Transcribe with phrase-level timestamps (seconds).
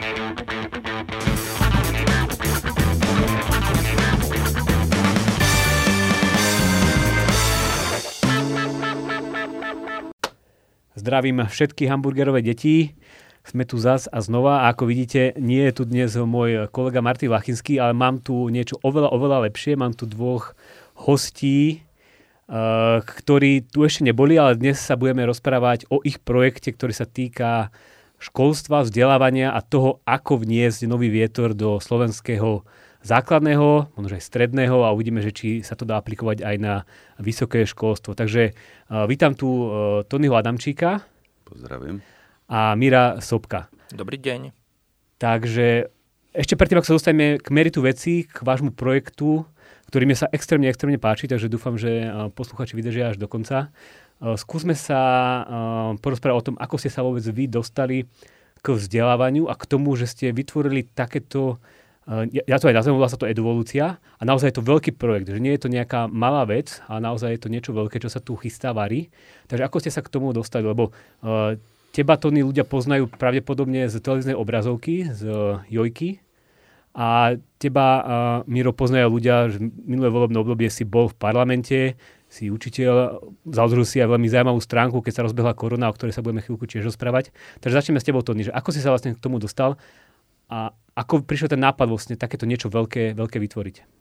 [0.00, 0.32] Zdravím
[11.48, 12.92] všetky hamburgerové deti.
[13.44, 17.32] Sme tu zas a znova a ako vidíte, nie je tu dnes môj kolega Martin
[17.32, 19.76] Lachinský, ale mám tu niečo oveľa, oveľa lepšie.
[19.80, 20.52] Mám tu dvoch
[20.96, 26.92] hostí, eh, ktorí tu ešte neboli, ale dnes sa budeme rozprávať o ich projekte, ktorý
[26.92, 27.72] sa týka
[28.20, 32.62] školstva, vzdelávania a toho, ako vniesť nový vietor do slovenského
[33.00, 36.74] základného, možno aj stredného a uvidíme, že či sa to dá aplikovať aj na
[37.16, 38.12] vysoké školstvo.
[38.12, 41.00] Takže uh, vítam tu uh, Tonyho Adamčíka.
[41.48, 42.04] Pozdravím.
[42.52, 43.72] A Mira Sobka.
[43.88, 44.52] Dobrý deň.
[45.16, 45.88] Takže
[46.36, 49.48] ešte predtým, ak sa dostaneme k meritu veci, k vášmu projektu,
[49.88, 53.72] ktorý mi sa extrémne, extrémne páči, takže dúfam, že uh, posluchači vydržia až do konca.
[54.20, 58.04] Uh, skúsme sa uh, porozprávať o tom, ako ste sa vôbec vy dostali
[58.60, 61.56] k vzdelávaniu a k tomu, že ste vytvorili takéto
[62.10, 65.30] ja, ja to aj nazvem, volá sa to evolúcia a naozaj je to veľký projekt,
[65.30, 68.18] že nie je to nejaká malá vec, a naozaj je to niečo veľké, čo sa
[68.18, 69.14] tu chystá varí.
[69.46, 70.90] Takže ako ste sa k tomu dostali, lebo
[71.94, 75.22] teba Tony ľudia poznajú pravdepodobne z televíznej obrazovky, z
[75.70, 76.18] Jojky
[76.90, 78.02] a teba uh,
[78.50, 81.94] Miro poznajú ľudia, že minulé volebné obdobie si bol v parlamente,
[82.30, 83.18] si učiteľ,
[83.50, 86.64] založil si aj veľmi zaujímavú stránku, keď sa rozbehla korona, o ktorej sa budeme chvíľku
[86.70, 87.34] tiež rozprávať.
[87.58, 89.74] Takže začneme s tebou, Tony, že ako si sa vlastne k tomu dostal
[90.46, 93.99] a ako prišiel ten nápad vlastne takéto niečo veľké, veľké vytvoriť?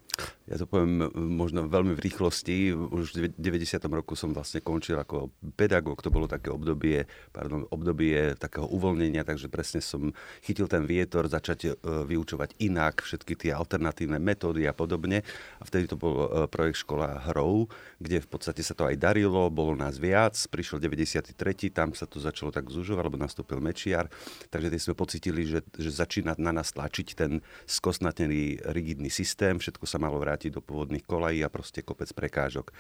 [0.50, 2.73] Ja to poviem možno veľmi v rýchlosti.
[2.73, 3.78] Už v 90.
[3.94, 6.02] roku som vlastne končil ako pedagóg.
[6.02, 10.09] To bolo také obdobie, pardon, obdobie takého uvoľnenia, takže presne som
[10.42, 15.22] chytil ten vietor, začať e, vyučovať inak všetky tie alternatívne metódy a podobne.
[15.62, 17.70] A vtedy to bol e, projekt Škola hrov,
[18.02, 20.34] kde v podstate sa to aj darilo, bolo nás viac.
[20.50, 21.38] Prišiel 93.
[21.70, 24.09] tam sa to začalo tak zužovať, lebo nastúpil Mečiar.
[24.50, 29.86] Takže tie sme pocitili, že, že začína na nás tlačiť ten skosnatený rigidný systém, všetko
[29.86, 32.74] sa malo vrátiť do pôvodných kolají a proste kopec prekážok.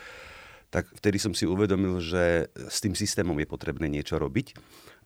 [0.73, 4.57] Tak vtedy som si uvedomil, že s tým systémom je potrebné niečo robiť.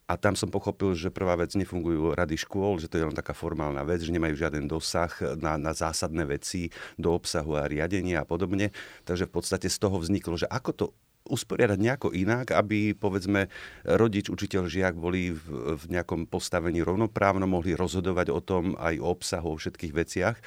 [0.03, 3.31] A tam som pochopil, že prvá vec nefungujú rady škôl, že to je len taká
[3.31, 6.67] formálna vec, že nemajú žiaden dosah na, na zásadné veci
[6.99, 8.75] do obsahu a riadenia a podobne.
[9.07, 10.85] Takže v podstate z toho vzniklo, že ako to
[11.23, 13.47] usporiadať nejako inak, aby povedzme
[13.87, 19.07] rodič, učiteľ, žiak boli v, v nejakom postavení rovnoprávno, mohli rozhodovať o tom aj o
[19.07, 20.37] obsahu, o všetkých veciach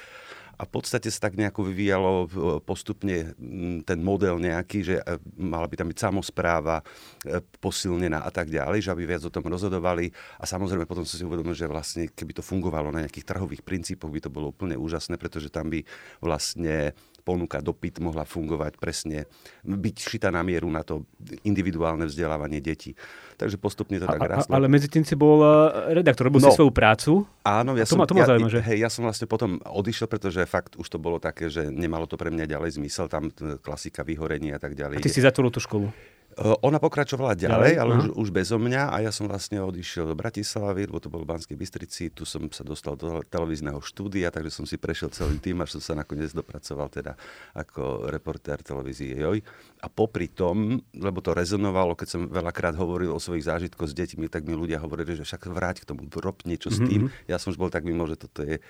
[0.57, 2.27] a v podstate sa tak nejako vyvíjalo e,
[2.65, 3.37] postupne
[3.85, 8.81] ten model nejaký, že e, mala by tam byť samozpráva e, posilnená a tak ďalej,
[8.81, 10.09] že aby viac o tom rozhodovali.
[10.41, 14.09] A samozrejme potom som si uvedomil, že vlastne keby to fungovalo na nejakých trhových princípoch,
[14.09, 15.85] by to bolo úplne úžasné, pretože tam by
[16.25, 16.97] vlastne
[17.27, 19.27] ponuka, dopyt mohla fungovať presne,
[19.67, 21.03] byť šita na mieru na to
[21.43, 22.95] individuálne vzdelávanie detí.
[23.35, 24.55] Takže postupne to tak rastlo.
[24.55, 27.27] Ale medzi tým si bol eh, redaktor, robil no, si svoju prácu.
[27.43, 28.63] Áno, ja to som, ma, to ma ja, zaujíma, že?
[28.63, 32.15] Hej, ja som vlastne potom odišiel, pretože fakt už to bolo také, že nemalo to
[32.15, 33.27] pre mňa ďalej zmysel, tam
[33.59, 34.97] klasika vyhorenie a tak ďalej.
[34.97, 35.91] A ty si zatvoril tú školu?
[36.37, 40.13] Eh, ona pokračovala ďalej, ale už, už bezo mňa a ja som vlastne odišiel do
[40.13, 44.53] Bratislavy, lebo to bol v Banskej Bystrici, tu som sa dostal do televízneho štúdia, takže
[44.53, 47.17] som si prešiel celý tým, až som sa nakoniec dopracoval teda
[47.57, 49.41] ako reportér televízie Joj.
[49.81, 54.29] A popri tom, lebo to rezonovalo, keď som veľakrát hovoril o svojich zážitkoch s deťmi,
[54.29, 56.85] tak mi ľudia hovorili, že však vráť k tomu, rob niečo mm-hmm.
[56.85, 57.01] s tým.
[57.09, 57.09] Mhm.
[57.25, 58.61] Ja som už bol tak mimo, že toto je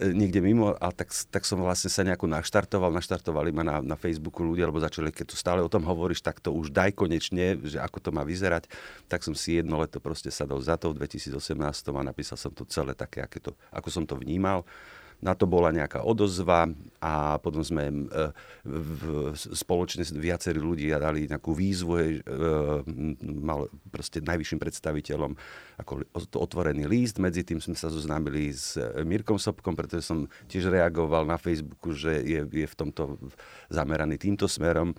[0.00, 4.42] niekde mimo a tak, tak som vlastne sa nejako naštartoval, naštartovali ma na, na Facebooku
[4.42, 7.78] ľudia, lebo začali, keď tu stále o tom hovoríš, tak to už daj konečne, že
[7.78, 8.66] ako to má vyzerať,
[9.06, 11.54] tak som si jedno leto proste sadol za to v 2018
[11.94, 14.66] a napísal som to celé také, aké to, ako som to vnímal
[15.24, 16.68] na to bola nejaká odozva
[17.00, 17.94] a potom sme e,
[19.34, 22.04] spoločne viacerí ľudia dali nejakú výzvu, e,
[23.24, 25.32] mal proste najvyšším predstaviteľom
[25.80, 26.04] ako
[26.36, 27.16] otvorený líst.
[27.16, 32.20] Medzi tým sme sa zoznámili s Mirkom Sobkom, pretože som tiež reagoval na Facebooku, že
[32.20, 33.16] je, je v tomto
[33.72, 34.92] zameraný týmto smerom.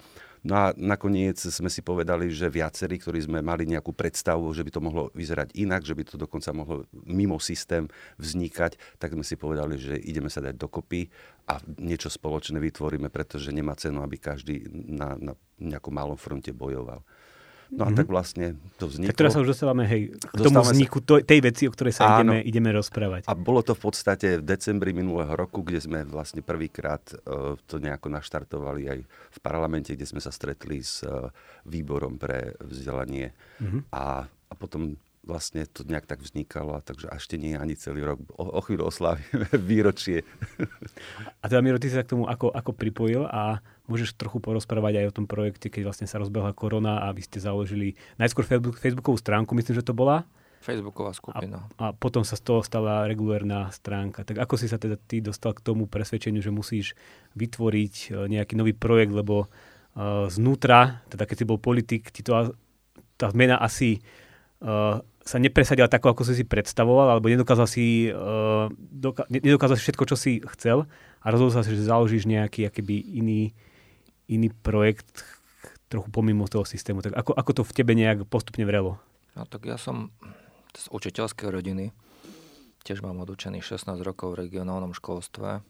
[0.45, 4.71] No a nakoniec sme si povedali, že viacerí, ktorí sme mali nejakú predstavu, že by
[4.77, 7.89] to mohlo vyzerať inak, že by to dokonca mohlo mimo systém
[8.21, 11.09] vznikať, tak sme si povedali, že ideme sa dať dokopy
[11.49, 17.01] a niečo spoločné vytvoríme, pretože nemá cenu, aby každý na, na nejakom malom fronte bojoval.
[17.75, 17.99] No a mm-hmm.
[17.99, 18.45] tak vlastne
[18.79, 19.11] to vzniklo.
[19.11, 21.19] Tak teraz sa už dostávame hej, k tomu vzniku sa...
[21.19, 23.27] tej veci, o ktorej sa ideme, ideme rozprávať.
[23.27, 27.83] A bolo to v podstate v decembri minulého roku, kde sme vlastne prvýkrát uh, to
[27.83, 31.27] nejako naštartovali aj v parlamente, kde sme sa stretli s uh,
[31.67, 33.35] výborom pre vzdelanie.
[33.59, 33.91] Mm-hmm.
[33.91, 34.95] A, a potom
[35.25, 38.21] vlastne to nejak tak vznikalo, takže ešte nie je ani celý rok.
[38.37, 40.21] O, o chvíľu oslávime výročie.
[41.41, 45.05] A teda Miro, ty sa k tomu ako, ako pripojil a môžeš trochu porozprávať aj
[45.09, 49.17] o tom projekte, keď vlastne sa rozbehla korona a vy ste založili najskôr Facebook, Facebookovú
[49.17, 50.25] stránku, myslím, že to bola.
[50.65, 51.69] Facebooková skupina.
[51.77, 54.25] A, a potom sa z toho stala regulárna stránka.
[54.25, 56.97] Tak ako si sa teda ty dostal k tomu presvedčeniu, že musíš
[57.37, 59.45] vytvoriť e, nejaký nový projekt, lebo
[59.95, 62.57] uh, znútra, teda keď si bol politik, ti to,
[63.15, 64.01] tá zmena asi
[64.65, 68.69] uh, sa nepresadila tako, ako si si predstavoval, alebo nedokázal si, uh,
[69.33, 70.85] nedokázal si všetko, čo si chcel
[71.19, 73.57] a rozhodol sa, že založíš nejaký akýby iný,
[74.29, 75.25] iný projekt,
[75.89, 77.01] trochu pomimo toho systému.
[77.01, 79.01] Tak ako, ako to v tebe nejak postupne vrelo?
[79.33, 80.13] No tak ja som
[80.77, 81.89] z učiteľskej rodiny.
[82.85, 85.65] Tiež mám odučených 16 rokov v regionálnom školstve.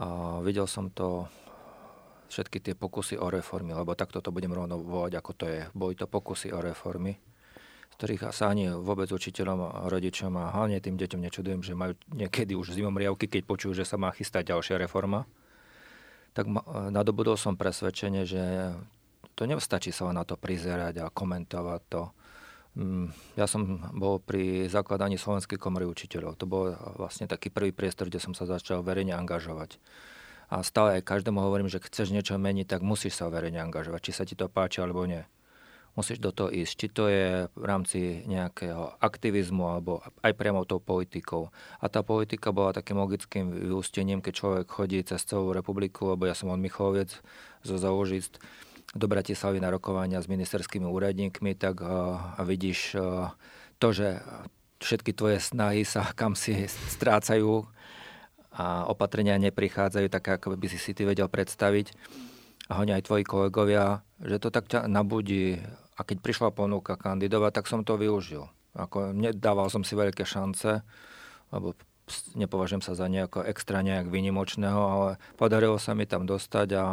[0.00, 0.06] A
[0.42, 1.30] videl som to
[2.32, 5.62] všetky tie pokusy o reformy, lebo takto to budem rovno volať, ako to je.
[5.70, 7.14] Boli to pokusy o reformy,
[8.00, 12.72] ktorých sa ani vôbec učiteľom, rodičom a hlavne tým deťom nečudujem, že majú niekedy už
[12.72, 15.28] zimom riavky, keď počujú, že sa má chystať ďalšia reforma.
[16.32, 16.48] Tak
[16.88, 18.72] nadobudol som presvedčenie, že
[19.36, 22.02] to nestačí sa na to prizerať a komentovať to
[22.78, 26.38] Mm, ja som bol pri zakladaní Slovenskej komory učiteľov.
[26.38, 29.82] To bol vlastne taký prvý priestor, kde som sa začal verejne angažovať.
[30.50, 34.12] A stále aj každému hovorím, že chceš niečo meniť, tak musíš sa verejne angažovať, či
[34.14, 35.22] sa ti to páči alebo nie.
[35.98, 36.74] Musíš do toho ísť.
[36.74, 41.50] Či to je v rámci nejakého aktivizmu alebo aj priamo tou politikou.
[41.82, 46.34] A tá politika bola takým logickým vyústením, keď človek chodí cez celú republiku, lebo ja
[46.38, 47.10] som od Michaloviec
[47.66, 48.38] zo Založist,
[48.90, 53.30] do Bratislavy na rokovania s ministerskými úradníkmi, tak uh, vidíš uh,
[53.78, 54.18] to, že
[54.82, 57.68] všetky tvoje snahy sa kam si strácajú
[58.50, 61.94] a opatrenia neprichádzajú tak, ako by si si ty vedel predstaviť.
[62.70, 65.58] A hlavne aj tvoji kolegovia, že to tak ťa nabudí.
[65.98, 68.46] A keď prišla ponuka kandidovať, tak som to využil.
[68.78, 70.86] Ako nedával som si veľké šance,
[71.50, 71.74] lebo
[72.38, 76.84] nepovažujem sa za nejako extra nejak vynimočného, ale podarilo sa mi tam dostať a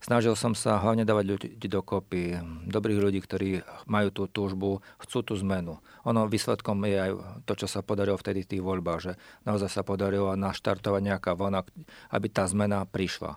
[0.00, 2.40] Snažil som sa hlavne dávať ľudí dokopy,
[2.72, 5.76] dobrých ľudí, ktorí majú tú túžbu, chcú tú zmenu.
[6.08, 7.10] Ono výsledkom je aj
[7.44, 9.12] to, čo sa podarilo vtedy tých voľbách, že
[9.44, 11.68] naozaj sa podarilo naštartovať nejaká vlna,
[12.16, 13.36] aby tá zmena prišla.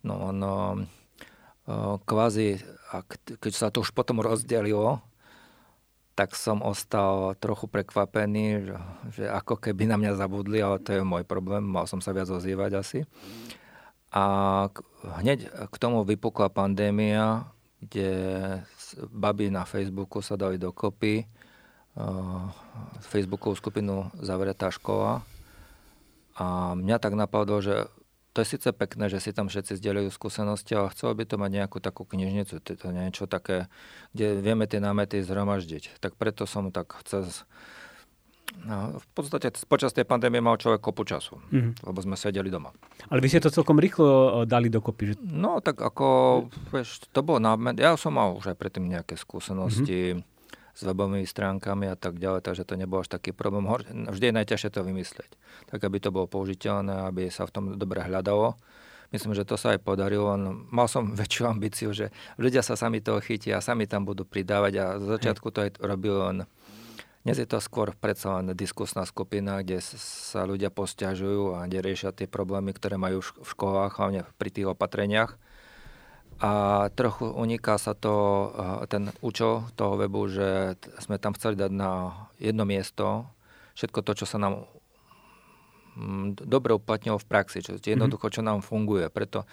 [0.00, 0.80] No, no
[2.08, 2.64] kvázi,
[3.38, 5.04] keď sa to už potom rozdelilo,
[6.18, 8.74] tak som ostal trochu prekvapený,
[9.14, 12.26] že, ako keby na mňa zabudli, ale to je môj problém, mal som sa viac
[12.26, 13.00] ozývať asi.
[14.10, 14.24] A
[15.22, 17.46] hneď k tomu vypukla pandémia,
[17.78, 18.10] kde
[19.14, 21.22] baby na Facebooku sa dali dokopy,
[23.06, 25.22] Facebookovú skupinu Zavretá škola.
[26.38, 27.86] A mňa tak napadlo, že
[28.38, 31.50] to je síce pekné, že si tam všetci zdieľajú skúsenosti, ale chcelo by to mať
[31.58, 33.66] nejakú takú knižnicu, to niečo také,
[34.14, 35.98] kde vieme tie námety zhromaždiť.
[35.98, 37.42] Tak preto som tak cez
[38.64, 41.84] No, v podstate počas tej pandémie mal človek kopu času, mm-hmm.
[41.84, 42.72] lebo sme sedeli doma.
[43.12, 45.12] Ale vy ste to celkom rýchlo dali dokopy.
[45.12, 45.14] Že...
[45.20, 47.76] No tak ako, vieš, to bolo námed.
[47.76, 50.37] Ja som mal už aj predtým nejaké skúsenosti mm-hmm.
[50.78, 53.66] S webovými stránkami a tak ďalej, takže to nebol až taký problém.
[54.06, 55.30] Vždy je najťažšie to vymyslieť.
[55.74, 58.54] Tak, aby to bolo použiteľné, aby sa v tom dobre hľadalo.
[59.10, 60.38] Myslím, že to sa aj podarilo.
[60.70, 64.72] Mal som väčšiu ambíciu, že ľudia sa sami toho chytia a sami tam budú pridávať
[64.78, 66.38] a z začiatku to aj robil len
[67.26, 72.14] dnes je to skôr predsa len diskusná skupina, kde sa ľudia posťažujú a kde riešia
[72.14, 75.36] tie problémy, ktoré majú v školách, hlavne pri tých opatreniach.
[76.38, 78.14] A trochu uniká sa to,
[78.86, 83.26] ten účel toho webu, že sme tam chceli dať na jedno miesto
[83.74, 84.66] všetko to, čo sa nám
[85.98, 89.06] mm, dobre uplatnilo v praxi, čo jednoducho, čo nám funguje.
[89.10, 89.46] Preto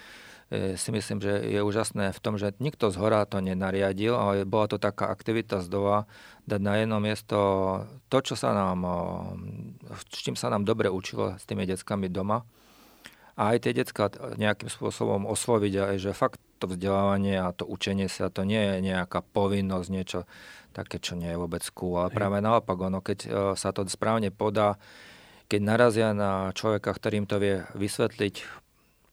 [0.46, 4.46] E, si myslím, že je úžasné v tom, že nikto z hora to nenariadil, ale
[4.46, 6.06] bola to taká aktivita z dola,
[6.46, 7.38] dať na jedno miesto
[8.13, 8.86] to, čo sa nám,
[9.89, 12.46] s čím sa nám dobre učilo s tými deckami doma.
[13.36, 18.07] A aj tie decka nejakým spôsobom osloviť, aj, že fakt to vzdelávanie a to učenie
[18.07, 20.19] sa, to nie je nejaká povinnosť, niečo
[20.75, 22.03] také, čo nie je vôbec cool.
[22.03, 24.75] Ale práve naopak, ono, keď e, sa to správne podá,
[25.47, 28.65] keď narazia na človeka, ktorým to vie vysvetliť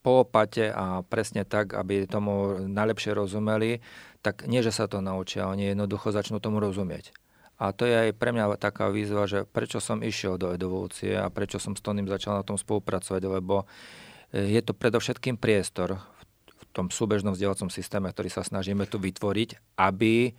[0.03, 3.79] po opate a presne tak, aby tomu najlepšie rozumeli,
[4.19, 7.15] tak nie, že sa to naučia, oni jednoducho začnú tomu rozumieť.
[7.63, 11.31] A to je aj pre mňa taká výzva, že prečo som išiel do evolúcie a
[11.31, 13.63] prečo som s Tonym začal na tom spolupracovať, lebo
[14.35, 16.03] e, je to predovšetkým priestor
[16.73, 20.33] tom súbežnom vzdelávacom systéme, ktorý sa snažíme tu vytvoriť, aby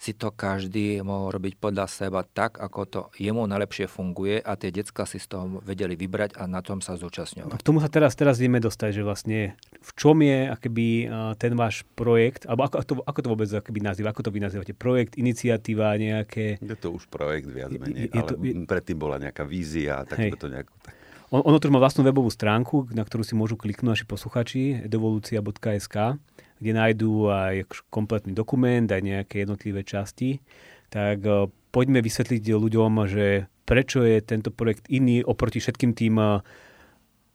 [0.00, 4.72] si to každý mohol robiť podľa seba tak, ako to jemu najlepšie funguje a tie
[4.72, 7.60] decka si z toho vedeli vybrať a na tom sa zúčastňovať.
[7.60, 11.04] K tomu sa teraz, teraz ideme dostať, že vlastne v čom je akoby
[11.36, 14.72] ten váš projekt, alebo ako, to, ako to vôbec akoby nazýva, ako to vy nazývate?
[14.72, 16.56] Projekt, iniciatíva, nejaké...
[16.64, 18.64] Je to už projekt viac menej, je, je to, ale je...
[18.64, 20.72] predtým bola nejaká vízia, tak to nejako...
[20.80, 20.96] Tak...
[21.30, 26.18] On, ono má vlastnú webovú stránku, na ktorú si môžu kliknúť naši posluchači, edovolucia.sk
[26.60, 30.44] kde nájdú aj kompletný dokument, aj nejaké jednotlivé časti,
[30.92, 36.20] tak e, poďme vysvetliť ľuďom, že prečo je tento projekt iný oproti všetkým tým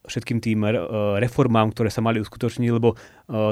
[0.06, 0.64] všetkým tým
[1.22, 2.96] reformám, ktoré sa mali uskutočniť, lebo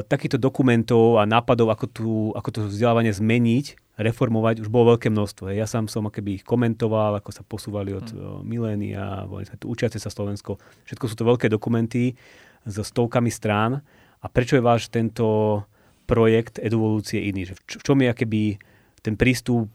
[0.07, 5.53] takýchto dokumentov a nápadov, ako, tu, ako to vzdelávanie zmeniť, reformovať, už bolo veľké množstvo.
[5.53, 8.41] Ja sám som akoby ich komentoval, ako sa posúvali od hmm.
[8.41, 9.29] milénia,
[9.61, 10.57] tu učiace sa Slovensko.
[10.89, 12.17] Všetko sú to veľké dokumenty
[12.65, 13.85] so stovkami strán.
[14.23, 15.61] A prečo je váš tento
[16.09, 17.53] projekt Eduvolúcie iný?
[17.53, 18.57] V čom je akoby
[19.03, 19.69] ten prístup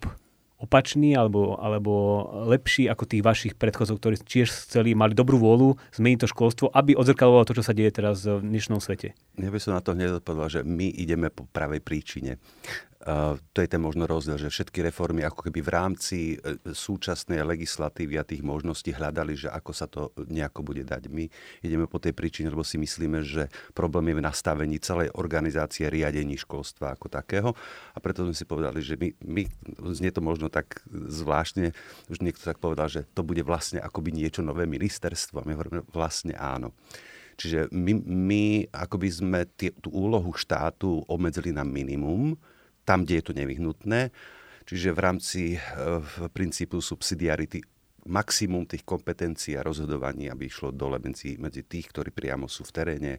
[0.58, 6.26] opačný alebo, alebo lepší ako tých vašich predchodcov, ktorí tiež chceli, mali dobrú vôľu zmeniť
[6.26, 9.14] to školstvo, aby odzrkadlovalo to, čo sa deje teraz v dnešnom svete?
[9.38, 12.42] Ja by som na to hneď odpovedal, že my ideme po pravej príčine.
[12.98, 17.46] Uh, to je ten možno rozdiel, že všetky reformy ako keby v rámci uh, súčasnej
[17.46, 21.06] legislatívy a tých možností hľadali, že ako sa to nejako bude dať.
[21.06, 21.30] My
[21.62, 26.34] ideme po tej príčine, lebo si myslíme, že problém je v nastavení celej organizácie riadení
[26.42, 27.54] školstva ako takého.
[27.94, 29.42] A preto sme si povedali, že my, my
[29.94, 31.70] znie to možno tak zvláštne,
[32.10, 35.38] už niekto tak povedal, že to bude vlastne akoby niečo nové ministerstvo.
[35.38, 36.74] A my hovoríme, vlastne áno.
[37.38, 42.34] Čiže my, my akoby sme tie, tú úlohu štátu obmedzili na minimum,
[42.88, 44.08] tam, kde je to nevyhnutné.
[44.64, 45.58] Čiže v rámci e,
[46.00, 47.60] v princípu subsidiarity
[48.08, 52.72] maximum tých kompetencií a rozhodovaní, aby išlo dole medzi, medzi tých, ktorí priamo sú v
[52.72, 53.12] teréne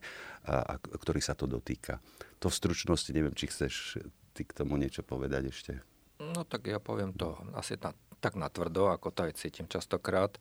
[0.49, 2.01] a, a ktorí sa to dotýka.
[2.41, 4.01] To v stručnosti, neviem, či chceš
[4.33, 5.73] ty k tomu niečo povedať ešte.
[6.17, 10.35] No tak ja poviem to asi na, tak natvrdo, ako to aj cítim častokrát,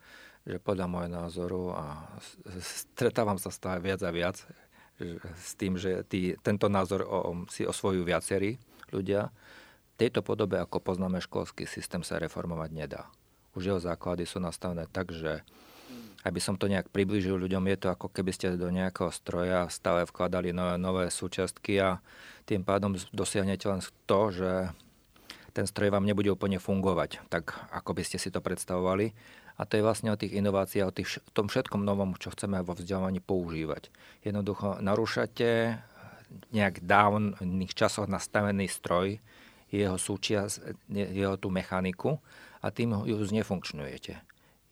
[0.49, 2.09] že podľa môjho názoru a
[2.97, 4.41] stretávam sa stále viac a viac
[5.39, 8.59] s tým, že tý, tento názor o, si osvojujú viacerí
[8.95, 9.33] ľudia.
[9.95, 13.03] V tejto podobe, ako poznáme školský systém, sa reformovať nedá.
[13.59, 15.43] Už jeho základy sú nastavené tak, že
[16.27, 20.03] aby som to nejak priblížil ľuďom, je to ako keby ste do nejakého stroja stále
[20.03, 22.03] vkladali nové, nové súčiastky a
[22.43, 24.51] tým pádom dosiahnete len to, že
[25.55, 29.11] ten stroj vám nebude úplne fungovať, tak ako by ste si to predstavovali.
[29.59, 32.79] A to je vlastne o tých inováciách, o tých, tom všetkom novom, čo chceme vo
[32.79, 33.91] vzdelávaní používať.
[34.23, 35.83] Jednoducho narúšate
[36.53, 39.21] nejak dávnych časoch nastavený stroj,
[39.69, 42.17] jeho súčias, jeho tú mechaniku
[42.65, 44.17] a tým ju znefunkčňujete.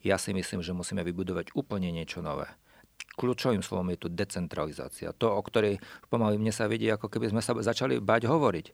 [0.07, 2.49] Ja si myslím, že musíme vybudovať úplne niečo nové.
[3.17, 5.13] Kľúčovým slovom je tu decentralizácia.
[5.17, 5.81] To, o ktorej
[6.13, 8.67] pomaly mne sa vidí, ako keby sme sa začali bať hovoriť.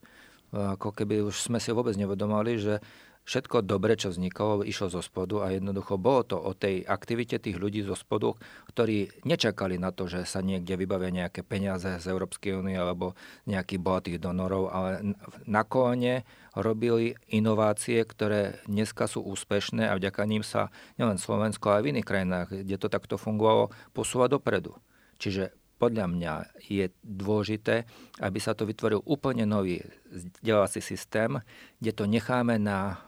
[0.52, 2.82] Ako keby už sme si vôbec nevedomali, že
[3.22, 7.54] všetko dobre, čo vzniklo, išlo zo spodu a jednoducho bolo to o tej aktivite tých
[7.54, 8.34] ľudí zo spodu,
[8.74, 13.14] ktorí nečakali na to, že sa niekde vybavia nejaké peniaze z Európskej únie alebo
[13.46, 15.14] nejakých bohatých donorov, ale
[15.46, 16.26] nakone
[16.58, 22.08] robili inovácie, ktoré dneska sú úspešné a vďaka ním sa nielen Slovensko, ale v iných
[22.08, 24.76] krajinách, kde to takto fungovalo, posúva dopredu.
[25.22, 27.90] Čiže podľa mňa je dôležité,
[28.22, 29.82] aby sa to vytvoril úplne nový
[30.14, 31.42] vzdelávací systém,
[31.82, 33.02] kde to necháme na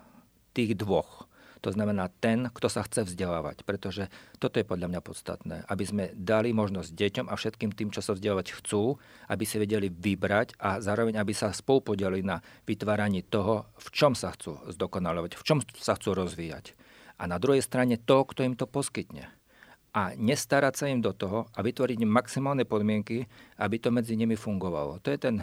[0.55, 1.27] tých dvoch.
[1.65, 3.65] To znamená ten, kto sa chce vzdelávať.
[3.65, 5.57] Pretože toto je podľa mňa podstatné.
[5.65, 9.01] Aby sme dali možnosť deťom a všetkým tým, čo sa vzdelávať chcú,
[9.33, 14.37] aby si vedeli vybrať a zároveň, aby sa spolupodiali na vytváraní toho, v čom sa
[14.37, 16.77] chcú zdokonalovať, v čom sa chcú rozvíjať.
[17.17, 19.33] A na druhej strane to, kto im to poskytne.
[19.95, 23.25] A nestarať sa im do toho a vytvoriť im maximálne podmienky,
[23.57, 25.01] aby to medzi nimi fungovalo.
[25.01, 25.41] To je ten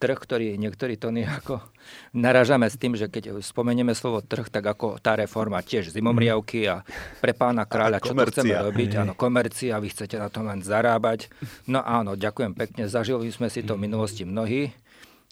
[0.00, 1.60] trh, ktorý niektorí tony ako
[2.24, 6.82] naražame s tým, že keď spomenieme slovo trh, tak ako tá reforma tiež zimomriavky a
[7.20, 11.28] pre pána kráľa, čo to chceme robiť, áno, komercia, vy chcete na tom len zarábať.
[11.68, 14.72] No áno, ďakujem pekne, zažili sme si to v minulosti mnohí.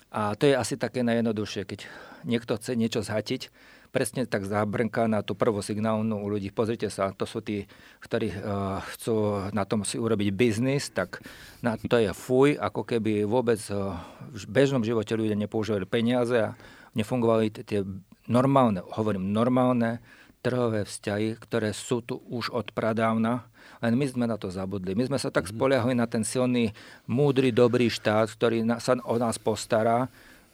[0.09, 1.85] A to je asi také najjednoduchšie, keď
[2.25, 3.53] niekto chce niečo zhatiť,
[3.89, 6.53] presne tak zabrnká na tú prvú signálnu u ľudí.
[6.53, 7.65] Pozrite sa, to sú tí,
[8.05, 11.25] ktorí uh, chcú na tom si urobiť biznis, tak
[11.65, 13.97] na to je fuj, ako keby vôbec uh,
[14.31, 16.55] v bežnom živote ľudia nepoužívali peniaze a
[16.93, 17.83] nefungovali tie
[18.29, 20.05] normálne, hovorím normálne,
[20.39, 23.51] trhové vzťahy, ktoré sú tu už od pradávna,
[23.83, 24.95] len my sme na to zabudli.
[24.95, 25.53] My sme sa tak mhm.
[25.55, 26.73] spoliahli na ten silný,
[27.09, 30.07] múdry, dobrý štát, ktorý sa o nás postará,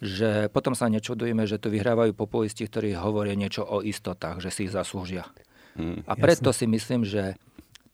[0.05, 4.69] že potom sa nečudujeme, že tu vyhrávajú populisti, ktorí hovoria niečo o istotách, že si
[4.69, 5.25] ich zaslúžia.
[5.81, 6.59] Mm, a preto jasne.
[6.61, 7.41] si myslím, že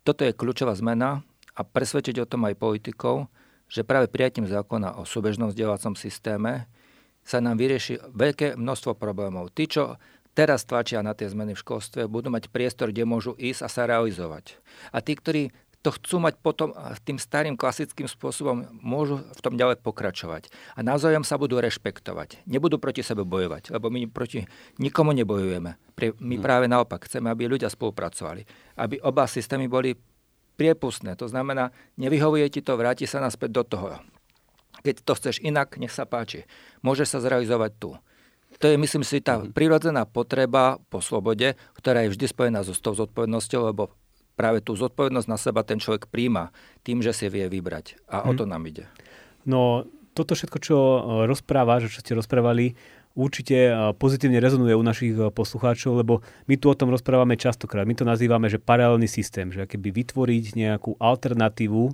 [0.02, 1.22] toto je kľúčová zmena
[1.54, 3.30] a presvedčiť o tom aj politikov,
[3.70, 6.66] že práve prijatím zákona o súbežnom vzdelávacom systéme
[7.22, 9.54] sa nám vyrieši veľké množstvo problémov.
[9.54, 9.94] Tí, čo
[10.34, 13.86] teraz tlačia na tie zmeny v školstve, budú mať priestor, kde môžu ísť a sa
[13.86, 14.58] realizovať.
[14.90, 16.76] A tí, ktorí to chcú mať potom
[17.08, 20.52] tým starým klasickým spôsobom, môžu v tom ďalej pokračovať.
[20.76, 22.44] A navzájom sa budú rešpektovať.
[22.44, 24.44] Nebudú proti sebe bojovať, lebo my proti
[24.76, 25.80] nikomu nebojujeme.
[26.20, 26.42] My hm.
[26.44, 28.44] práve naopak chceme, aby ľudia spolupracovali.
[28.76, 29.96] Aby oba systémy boli
[30.60, 31.16] priepustné.
[31.16, 33.88] To znamená, nevyhovuje ti to, vráti sa naspäť do toho.
[34.84, 36.44] Keď to chceš inak, nech sa páči.
[36.84, 37.96] Môžeš sa zrealizovať tu.
[38.60, 39.56] to je, myslím si, tá mm.
[39.56, 43.96] prirodzená potreba po slobode, ktorá je vždy spojená so tou zodpovednosťou, lebo
[44.40, 46.48] práve tú zodpovednosť na seba ten človek príjma
[46.80, 48.00] tým, že si vie vybrať.
[48.08, 48.28] A mm.
[48.28, 48.38] o mhm.
[48.40, 48.84] to nám ide.
[49.44, 49.84] No,
[50.16, 52.74] toto všetko, čo e, rozpráva, čo ste rozprávali,
[53.14, 57.84] určite e, pozitívne rezonuje u našich e, poslucháčov, lebo my tu o tom rozprávame častokrát.
[57.84, 61.92] My to nazývame, že paralelný systém, že keby vytvoriť nejakú alternatívu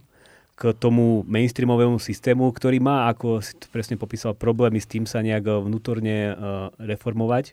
[0.56, 5.20] k tomu mainstreamovému systému, ktorý má, ako si to presne popísal, problémy s tým sa
[5.20, 6.32] nejak vnútorne
[6.80, 7.52] reformovať.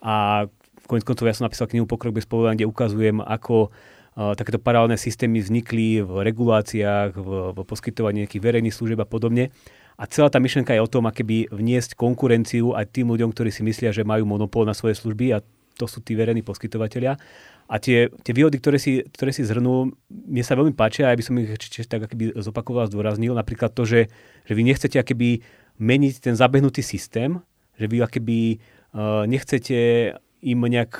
[0.00, 0.48] A
[0.88, 3.68] konec koncov ja som napísal knihu Pokrok bez povedania, kde ukazujem, ako
[4.18, 9.54] takéto paralelné systémy vznikli v reguláciách, v, v poskytovaní nejakých verejných služieb a podobne.
[9.98, 13.62] A celá tá myšlenka je o tom, aké vniesť konkurenciu aj tým ľuďom, ktorí si
[13.62, 15.42] myslia, že majú monopol na svoje služby a
[15.78, 17.14] to sú tí verejní poskytovateľia.
[17.68, 21.18] A tie, tie výhody, ktoré si, ktoré si zhrnul, mne sa veľmi páčia a ja
[21.20, 23.36] by som ich či, tak akoby zopakoval zdôraznil.
[23.36, 24.10] Napríklad to, že,
[24.48, 25.44] že vy nechcete akoby
[25.78, 27.38] meniť ten zabehnutý systém,
[27.78, 28.58] že vy akoby
[28.96, 29.78] uh, nechcete
[30.42, 30.96] im nejak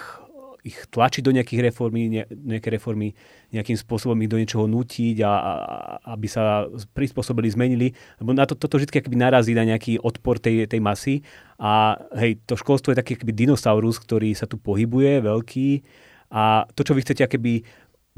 [0.69, 3.17] ich tlačiť do nejakých reformy, ne, nejaké reformy
[3.49, 5.53] nejakým spôsobom ich do niečoho nutiť a, a
[6.13, 7.89] aby sa prispôsobili, zmenili.
[8.21, 11.25] Lebo na to, toto vždy akoby narazí na nejaký odpor tej, tej masy.
[11.57, 15.69] A hej, to školstvo je taký akoby dinosaurus, ktorý sa tu pohybuje, veľký.
[16.29, 17.65] A to, čo vy chcete akoby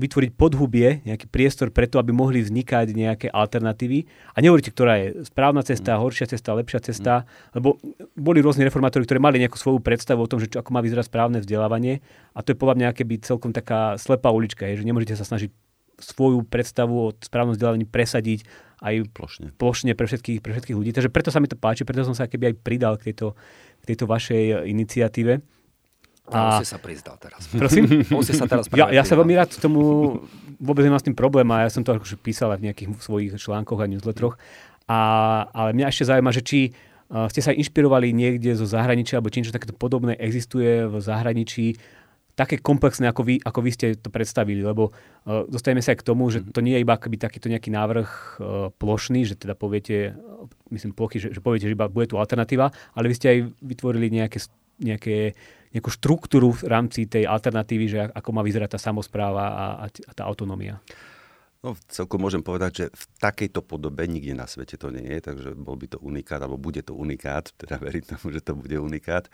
[0.01, 4.09] vytvoriť podhubie, nejaký priestor preto, aby mohli vznikať nejaké alternatívy.
[4.33, 6.01] A nehovoríte, ktorá je správna cesta, mm.
[6.01, 7.61] horšia cesta, lepšia cesta, mm.
[7.61, 7.77] lebo
[8.17, 11.13] boli rôzni reformátori, ktorí mali nejakú svoju predstavu o tom, že čo, ako má vyzerať
[11.13, 12.01] správne vzdelávanie.
[12.33, 15.53] A to je podľa mňa byť celkom taká slepá ulička, je, že nemôžete sa snažiť
[16.01, 18.49] svoju predstavu o správnom vzdelávaní presadiť
[18.81, 20.91] aj plošne, plošne pre, všetkých, pre všetkých ľudí.
[20.97, 23.37] Takže preto sa mi to páči, preto som sa keby aj pridal k tejto,
[23.85, 25.60] k tejto vašej iniciatíve.
[26.31, 26.59] A...
[26.59, 27.51] On si sa prizdal teraz.
[27.51, 28.03] Prosím?
[28.17, 29.81] On si sa teraz ja, ja sa veľmi rád k tomu,
[30.63, 33.31] vôbec nemám s tým problém a ja som to akože písal aj v nejakých svojich
[33.35, 34.39] článkoch a newsletteroch.
[34.91, 34.99] A,
[35.51, 36.61] ale mňa ešte zaujíma, že či
[37.11, 41.79] uh, ste sa inšpirovali niekde zo zahraničia, alebo či niečo takéto podobné existuje v zahraničí,
[42.39, 46.09] také komplexné, ako vy, ako vy ste to predstavili, lebo uh, dostaneme sa aj k
[46.09, 46.51] tomu, že mhm.
[46.55, 50.17] to nie je iba akoby takýto nejaký návrh uh, plošný, že teda poviete,
[50.73, 54.11] myslím plochy, že, že poviete, že iba bude tu alternatíva, ale vy ste aj vytvorili
[54.11, 54.39] nejaké,
[54.81, 55.39] nejaké
[55.71, 60.27] nejakú štruktúru v rámci tej alternatívy, že ako má vyzerať tá samozpráva a, a, tá
[60.27, 60.83] autonómia?
[61.61, 65.53] No, celkom môžem povedať, že v takejto podobe nikde na svete to nie je, takže
[65.55, 69.29] bol by to unikát, alebo bude to unikát, teda verím tomu, že to bude unikát.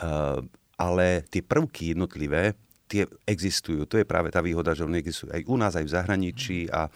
[0.00, 0.40] Uh,
[0.80, 2.56] ale tie prvky jednotlivé,
[2.90, 3.88] tie existujú.
[3.88, 6.92] To je práve tá výhoda, že oni existujú aj u nás, aj v zahraničí a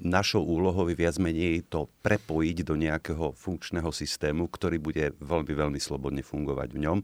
[0.00, 5.80] našou úlohou je viac menej to prepojiť do nejakého funkčného systému, ktorý bude veľmi, veľmi
[5.80, 6.98] slobodne fungovať v ňom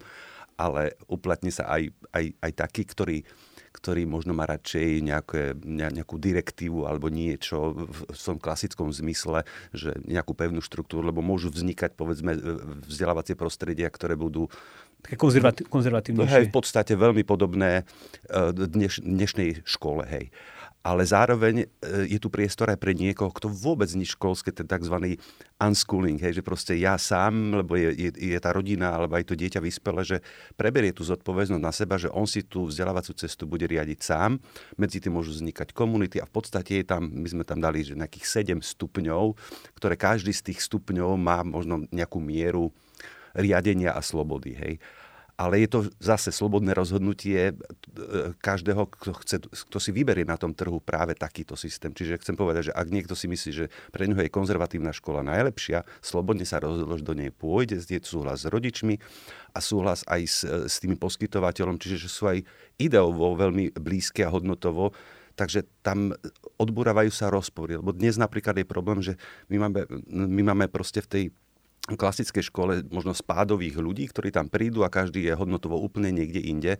[0.56, 3.18] ale uplatní sa aj, aj, aj taký, ktorý,
[3.76, 9.44] ktorý možno má radšej nejaké, nejakú direktívu alebo niečo v, tom klasickom zmysle,
[9.76, 12.34] že nejakú pevnú štruktúru, lebo môžu vznikať povedzme
[12.88, 14.48] vzdelávacie prostredia, ktoré budú
[15.04, 15.68] také konzervatívne.
[15.70, 16.34] konzervatívnejšie.
[16.34, 17.84] Hej, v podstate veľmi podobné
[18.26, 20.08] e, dneš, dnešnej škole.
[20.08, 20.32] Hej
[20.86, 25.18] ale zároveň e, je tu priestor aj pre niekoho, kto vôbec nič školské, ten tzv.
[25.58, 29.34] unschooling, hej, že proste ja sám, lebo je, je, je tá rodina alebo aj to
[29.34, 30.22] dieťa vyspele, že
[30.54, 34.38] preberie tú zodpovednosť na seba, že on si tú vzdelávaciu cestu bude riadiť sám,
[34.78, 37.98] medzi tým môžu vznikať komunity a v podstate je tam, my sme tam dali že
[37.98, 39.34] nejakých 7 stupňov,
[39.74, 42.70] ktoré každý z tých stupňov má možno nejakú mieru
[43.34, 44.54] riadenia a slobody.
[44.54, 44.74] Hej
[45.36, 47.54] ale je to zase slobodné rozhodnutie e,
[48.40, 51.92] každého, kto, chce, kto si vyberie na tom trhu práve takýto systém.
[51.92, 55.84] Čiže chcem povedať, že ak niekto si myslí, že pre neho je konzervatívna škola najlepšia,
[56.00, 58.96] slobodne sa rozhodol, že do nej pôjde, je súhlas s rodičmi
[59.52, 62.40] a súhlas aj s, s tými poskytovateľom, čiže že sú aj
[62.80, 64.96] ideovo veľmi blízke a hodnotovo
[65.36, 66.16] Takže tam
[66.56, 67.76] odburávajú sa rozpory.
[67.76, 69.20] Lebo dnes napríklad je problém, že
[69.52, 71.24] my máme, my máme proste v tej
[71.94, 76.72] klasickej škole možno spádových ľudí, ktorí tam prídu a každý je hodnotovo úplne niekde inde.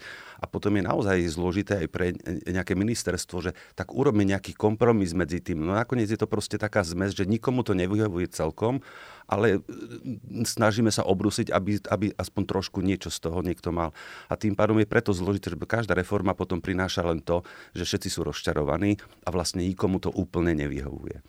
[0.42, 2.06] A potom je naozaj zložité aj pre
[2.50, 5.62] nejaké ministerstvo, že tak urobme nejaký kompromis medzi tým.
[5.62, 8.82] No nakoniec je to proste taká zmes, že nikomu to nevyhovuje celkom,
[9.30, 13.94] ale mm, snažíme sa obrusiť, aby, aby aspoň trošku niečo z toho niekto mal.
[14.26, 17.46] A tým pádom je preto zložité, že každá reforma potom prináša len to,
[17.78, 21.22] že všetci sú rozčarovaní a vlastne nikomu to úplne nevyhovuje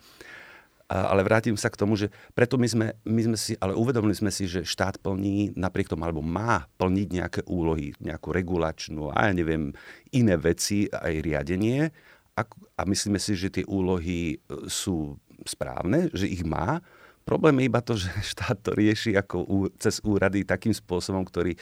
[0.88, 4.32] ale vrátim sa k tomu, že preto my sme, my sme si, ale uvedomili sme
[4.32, 9.32] si, že štát plní napriek tomu, alebo má plniť nejaké úlohy, nejakú regulačnú a ja
[9.36, 9.76] neviem,
[10.16, 11.92] iné veci, aj riadenie.
[12.32, 12.42] A,
[12.80, 16.80] a myslíme si, že tie úlohy e, sú správne, že ich má.
[17.28, 21.52] Problém je iba to, že štát to rieši ako cez úrady takým spôsobom, ktorý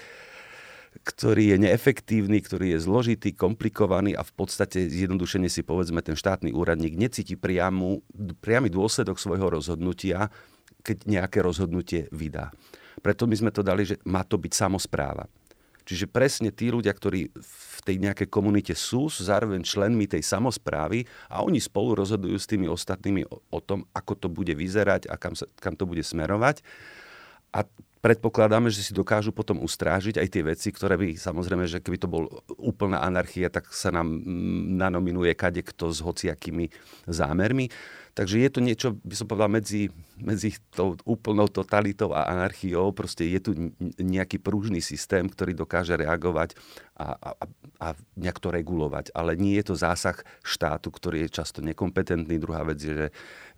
[1.03, 6.55] ktorý je neefektívny, ktorý je zložitý, komplikovaný a v podstate zjednodušene si povedzme ten štátny
[6.55, 8.01] úradník necíti priamu,
[8.41, 10.33] priamy dôsledok svojho rozhodnutia,
[10.87, 12.55] keď nejaké rozhodnutie vydá.
[13.03, 15.27] Preto my sme to dali, že má to byť samozpráva.
[15.87, 21.07] Čiže presne tí ľudia, ktorí v tej nejakej komunite sú, sú zároveň členmi tej samozprávy
[21.31, 25.15] a oni spolu rozhodujú s tými ostatnými o, o tom, ako to bude vyzerať a
[25.15, 26.67] kam, sa, kam to bude smerovať.
[27.55, 27.63] A
[28.01, 32.09] predpokladáme, že si dokážu potom ustrážiť aj tie veci, ktoré by, samozrejme, že keby to
[32.09, 36.71] bol úplná anarchia, tak sa nám mm, nanominuje kade kto s hociakými
[37.09, 37.73] zámermi.
[38.17, 42.89] Takže je to niečo, by som povedal, medzi, medzi tou úplnou totalitou a anarchiou.
[42.97, 43.51] Proste je tu
[44.01, 46.57] nejaký prúžný systém, ktorý dokáže reagovať
[46.97, 47.31] a, a,
[47.77, 49.13] a nejak to regulovať.
[49.13, 52.41] Ale nie je to zásah štátu, ktorý je často nekompetentný.
[52.41, 53.09] Druhá vec je, že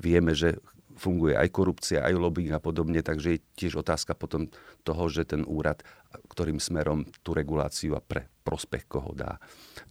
[0.02, 0.58] vieme, že
[0.98, 4.50] funguje aj korupcia, aj lobbying a podobne, takže je tiež otázka potom
[4.82, 9.36] toho, že ten úrad, ktorým smerom tú reguláciu a pre prospech koho dá.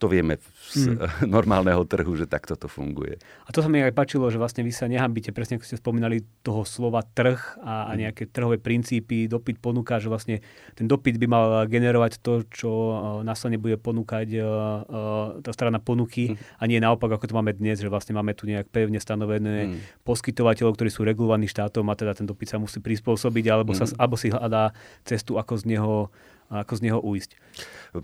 [0.01, 0.41] To vieme
[0.73, 1.29] z mm.
[1.35, 3.21] normálneho trhu, že takto to funguje.
[3.45, 6.25] A to sa mi aj páčilo, že vlastne vy sa nehambíte, presne ako ste spomínali,
[6.41, 7.97] toho slova trh a, a mm.
[8.01, 10.41] nejaké trhové princípy, dopyt ponúka, že vlastne
[10.73, 15.77] ten dopyt by mal generovať to, čo uh, následne bude ponúkať uh, uh, tá strana
[15.77, 16.57] ponuky mm.
[16.57, 20.01] a nie naopak, ako to máme dnes, že vlastne máme tu nejak pevne stanovené mm.
[20.01, 23.77] poskytovateľov, ktorí sú regulovaní štátom a teda ten dopyt sa musí prispôsobiť alebo, mm.
[23.77, 24.73] sa, alebo si hľadá
[25.05, 26.06] cestu, ako z neho
[26.47, 27.35] ako z neho uísť.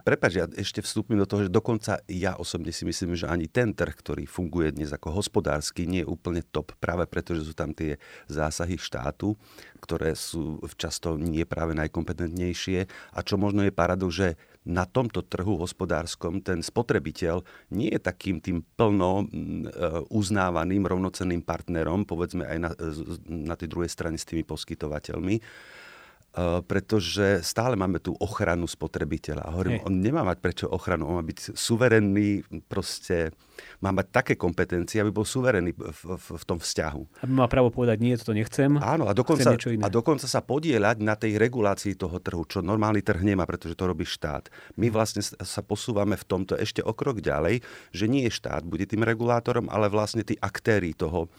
[0.04, 3.72] Prepač, ja ešte vstúpim do toho, že dokonca ja osobne si myslím, že ani ten
[3.72, 7.72] trh, ktorý funguje dnes ako hospodársky, nie je úplne top, práve preto, že sú tam
[7.72, 7.96] tie
[8.28, 9.40] zásahy štátu,
[9.80, 12.80] ktoré sú často nie práve najkompetentnejšie
[13.16, 14.30] a čo možno je paradox, že
[14.64, 17.44] na tomto trhu hospodárskom ten spotrebiteľ
[17.76, 19.28] nie je takým tým plno
[20.08, 22.70] uznávaným rovnocenným partnerom, povedzme aj na,
[23.28, 25.36] na tej druhej strane s tými poskytovateľmi
[26.66, 29.46] pretože stále máme tú ochranu spotrebiteľa.
[29.46, 29.86] A hovorím, Hej.
[29.86, 33.30] on nemá mať prečo ochranu, on má byť suverénny, proste
[33.86, 37.22] má mať také kompetencie, aby bol suverénny v, v, v tom vzťahu.
[37.22, 38.82] Aby mal právo povedať, nie, toto nechcem.
[38.82, 43.22] Áno, a dokonca, a dokonca sa podielať na tej regulácii toho trhu, čo normálny trh
[43.22, 44.50] nemá, pretože to robí štát.
[44.82, 47.62] My vlastne sa posúvame v tomto ešte o krok ďalej,
[47.94, 51.30] že nie štát bude tým regulátorom, ale vlastne tí aktéry toho,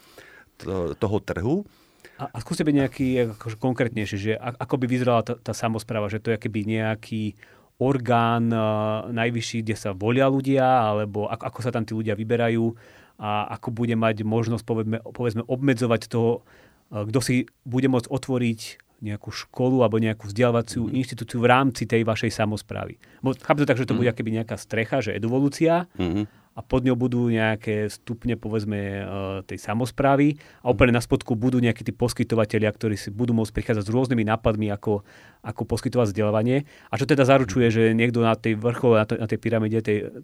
[0.63, 1.67] to, toho trhu
[2.15, 6.23] a, a skúste byť nejaký akože konkrétnejší, že ako by vyzerala tá, tá samozpráva, že
[6.23, 7.35] to je keby nejaký
[7.83, 12.71] orgán uh, najvyšší, kde sa volia ľudia, alebo ako, ako sa tam tí ľudia vyberajú
[13.19, 16.47] a ako bude mať možnosť, povedzme, povedzme obmedzovať toho,
[16.95, 18.61] uh, kto si bude môcť otvoriť
[19.05, 20.95] nejakú školu alebo nejakú vzdelávaciu mm.
[20.97, 22.97] inštitúciu v rámci tej vašej samozprávy.
[23.43, 24.01] Chápem to tak, že to mm.
[24.01, 29.03] bude akoby nejaká strecha, že evolúcia, mm a pod ňou budú nejaké stupne, povedzme, e,
[29.43, 33.85] tej samozprávy a úplne na spodku budú nejakí tí poskytovateľia, ktorí si budú môcť prichádzať
[33.85, 35.03] s rôznymi nápadmi, ako,
[35.43, 36.63] ako poskytovať vzdelávanie.
[36.89, 40.15] A čo teda zaručuje, že niekto na tej vrchole, na, na tej pyramide, tej,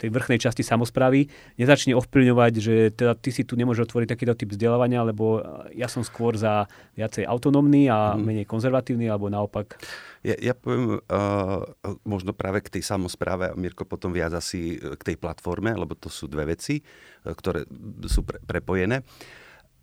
[0.00, 1.28] tej vrchnej časti samozprávy
[1.60, 5.44] nezačne ovplyvňovať, že teda ty si tu nemôžeš otvoriť takýto typ vzdelávania, lebo
[5.76, 6.64] ja som skôr za
[6.96, 8.24] viacej autonómny a mm.
[8.24, 9.76] menej konzervatívny, alebo naopak.
[10.24, 11.62] Ja, ja poviem uh,
[12.08, 16.08] možno práve k tej samozpráve a Mirko potom viac asi k tej platforme, lebo to
[16.08, 16.80] sú dve veci,
[17.22, 17.68] ktoré
[18.08, 19.04] sú pre, prepojené.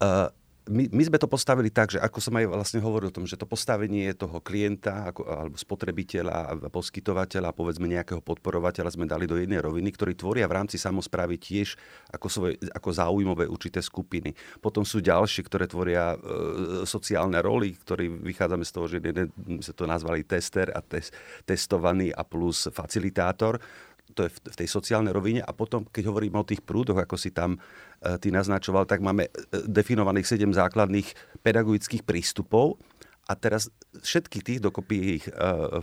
[0.01, 0.33] Uh,
[0.69, 3.33] my, my sme to postavili tak, že ako som aj vlastne hovoril o tom, že
[3.33, 9.57] to postavenie toho klienta ako, alebo spotrebiteľa poskytovateľa, povedzme nejakého podporovateľa sme dali do jednej
[9.57, 11.73] roviny, ktorí tvoria v rámci samozprávy tiež
[12.13, 14.37] ako, svoje, ako záujmové určité skupiny.
[14.61, 16.17] Potom sú ďalšie, ktoré tvoria e,
[16.85, 19.33] sociálne roly, ktorí vychádzame z toho, že jeden,
[19.65, 21.09] sa to nazvali tester a tes,
[21.41, 23.57] testovaný a plus facilitátor
[24.11, 25.41] to je v tej sociálnej rovine.
[25.41, 27.57] A potom, keď hovoríme o tých prúdoch, ako si tam
[28.01, 29.31] E, ty naznačoval, tak máme e,
[29.69, 31.05] definovaných 7 základných
[31.45, 32.81] pedagogických prístupov
[33.29, 33.69] a teraz
[34.01, 35.33] všetky tých, dokopy ich e,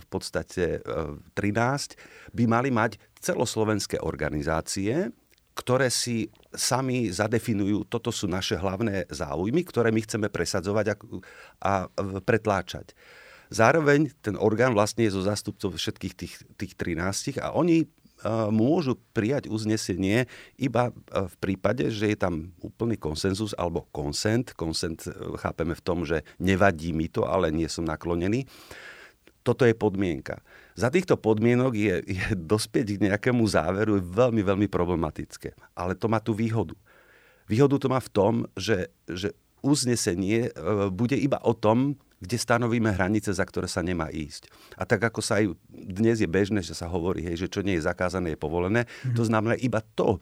[0.03, 5.15] v podstate 13, by mali mať celoslovenské organizácie,
[5.55, 10.95] ktoré si sami zadefinujú, toto sú naše hlavné záujmy, ktoré my chceme presadzovať a,
[11.63, 11.73] a
[12.23, 12.95] pretláčať.
[13.49, 17.87] Zároveň ten orgán vlastne je zo zástupcov všetkých tých, tých 13 a oni
[18.51, 20.27] môžu prijať uznesenie
[20.59, 24.55] iba v prípade, že je tam úplný konsenzus alebo konsent.
[24.59, 28.47] Konsent e, chápeme v tom, že nevadí mi to, ale nie som naklonený.
[29.47, 30.43] Toto je podmienka.
[30.75, 35.55] Za týchto podmienok je, je dospieť k nejakému záveru veľmi, veľmi problematické.
[35.79, 36.75] Ale to má tú výhodu.
[37.49, 42.91] Výhodu to má v tom, že, že uznesenie e, bude iba o tom, kde stanovíme
[42.91, 44.51] hranice, za ktoré sa nemá ísť.
[44.75, 47.79] A tak ako sa aj dnes je bežné, že sa hovorí, hej, že čo nie
[47.79, 49.15] je zakázané, je povolené, mm-hmm.
[49.15, 50.19] to znamená iba to,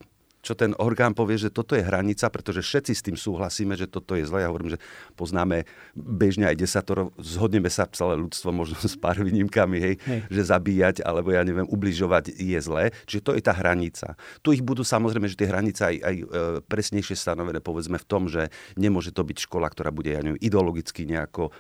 [0.47, 4.15] čo ten orgán povie, že toto je hranica, pretože všetci s tým súhlasíme, že toto
[4.15, 4.47] je zle.
[4.47, 4.83] Ja hovorím, že
[5.19, 5.67] poznáme
[5.99, 10.21] bežne aj desatoro, zhodneme sa celé ľudstvo, možno s pár výnimkami, hej, hej.
[10.31, 12.95] že zabíjať alebo ja neviem, ubližovať je zlé.
[13.11, 14.15] Čiže to je tá hranica.
[14.47, 16.25] Tu ich budú samozrejme, že tie hranice aj, aj e,
[16.71, 21.03] presnejšie stanovené, povedzme v tom, že nemôže to byť škola, ktorá bude, ja neviem, ideologicky
[21.11, 21.51] nejako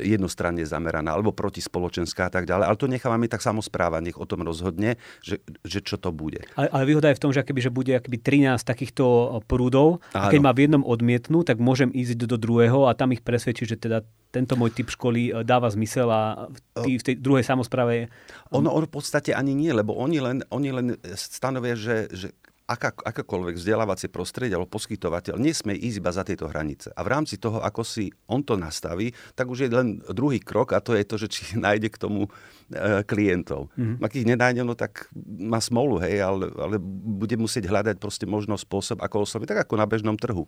[0.00, 2.64] jednostranne zameraná alebo protispoločenská a tak ďalej.
[2.72, 6.40] Ale to nechávame tak samozpráva, nech o tom rozhodne, že, že čo to bude.
[6.56, 9.04] Ale, ale výhoda je v tom, že, akoby, že bude akoby 13 takýchto
[9.50, 9.98] prúdov.
[10.14, 13.66] A keď ma v jednom odmietnú, tak môžem ísť do, druhého a tam ich presvedčiť,
[13.66, 16.46] že teda tento môj typ školy e, dáva zmysel a
[16.78, 18.06] v, tej druhej samozpráve...
[18.54, 20.86] Ono, ono v podstate ani nie, lebo oni len, oni len
[21.18, 22.30] stanovia, že, že
[22.70, 26.94] aká, akákoľvek vzdelávacie prostredie alebo poskytovateľ nesmie ísť iba za tieto hranice.
[26.94, 30.70] A v rámci toho, ako si on to nastaví, tak už je len druhý krok
[30.70, 32.30] a to je to, že či nájde k tomu
[32.70, 33.74] e, klientov.
[33.74, 34.06] Mm-hmm.
[34.06, 36.78] Ak ich nenájde, no tak má smolu, hej, ale, ale
[37.18, 40.46] bude musieť hľadať proste možnosť spôsob, ako osloviť, tak ako na bežnom trhu.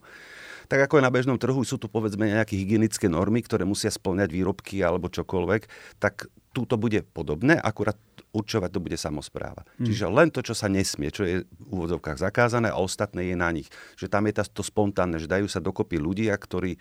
[0.71, 4.31] Tak ako je na bežnom trhu, sú tu povedzme nejaké hygienické normy, ktoré musia splňať
[4.31, 5.67] výrobky alebo čokoľvek,
[5.99, 7.99] tak tu to bude podobné, akurát
[8.33, 9.63] určovať to bude samozpráva.
[9.77, 9.87] Hmm.
[9.87, 13.53] Čiže len to, čo sa nesmie, čo je v úvodzovkách zakázané a ostatné je na
[13.53, 13.69] nich.
[14.01, 16.81] Že tam je to spontánne, že dajú sa dokopy ľudia, ktorí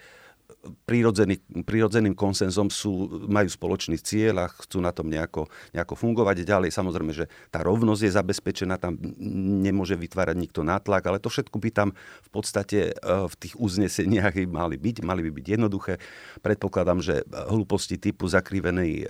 [0.85, 6.69] prirodzený, prirodzeným konsenzom sú, majú spoločný cieľ a chcú na tom nejako, nejako fungovať ďalej.
[6.75, 8.99] Samozrejme, že tá rovnosť je zabezpečená, tam
[9.61, 11.89] nemôže vytvárať nikto nátlak, ale to všetko by tam
[12.25, 15.93] v podstate e, v tých uzneseniach mali byť, mali by byť jednoduché.
[16.43, 19.05] Predpokladám, že hlúposti typu zakrivený e,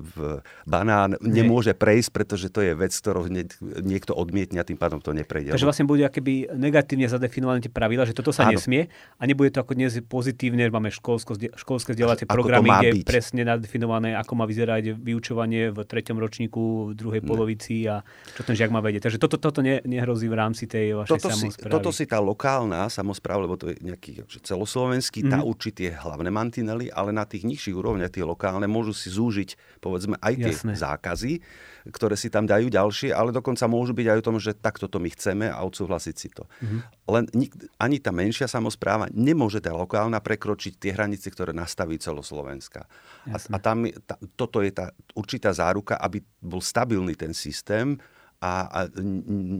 [0.00, 3.28] v banán nemôže prejsť, pretože to je vec, ktorou
[3.60, 5.52] niekto odmietne a tým pádom to neprejde.
[5.52, 8.56] Takže vlastne bude akéby negatívne zadefinované tie pravidla, že toto sa Áno.
[8.56, 8.88] nesmie
[9.18, 14.14] a nebude to ako dnes pozitívne, máme školsko, školské vzdelávacie programy, kde je presne nadefinované,
[14.16, 18.00] ako má vyzerať vyučovanie v treťom ročníku, v druhej polovici a
[18.34, 19.10] čo ten žiak má vedieť.
[19.10, 21.70] Takže toto, toto ne, nehrozí v rámci tej vašej toto samozprávy.
[21.70, 25.34] Si, toto si tá lokálna samozpráva, lebo to je nejaký celoslovenský, mm-hmm.
[25.34, 25.46] tá mhm.
[25.46, 30.34] určite hlavné mantinely, ale na tých nižších úrovniach, tie lokálne, môžu si zúžiť povedzme aj
[30.38, 30.72] tie Jasné.
[30.78, 31.32] zákazy
[31.88, 35.00] ktoré si tam dajú ďalšie, ale dokonca môžu byť aj o tom, že takto to
[35.00, 36.44] my chceme a odsúhlasiť si to.
[36.44, 36.80] Mm-hmm.
[37.08, 42.84] Len nik, ani tá menšia samozpráva nemôže tá lokálna prekročiť tie hranice, ktoré nastaví celoslovenská.
[43.32, 47.96] A, a tam, tá, toto je tá určitá záruka, aby bol stabilný ten systém,
[48.40, 48.78] a, a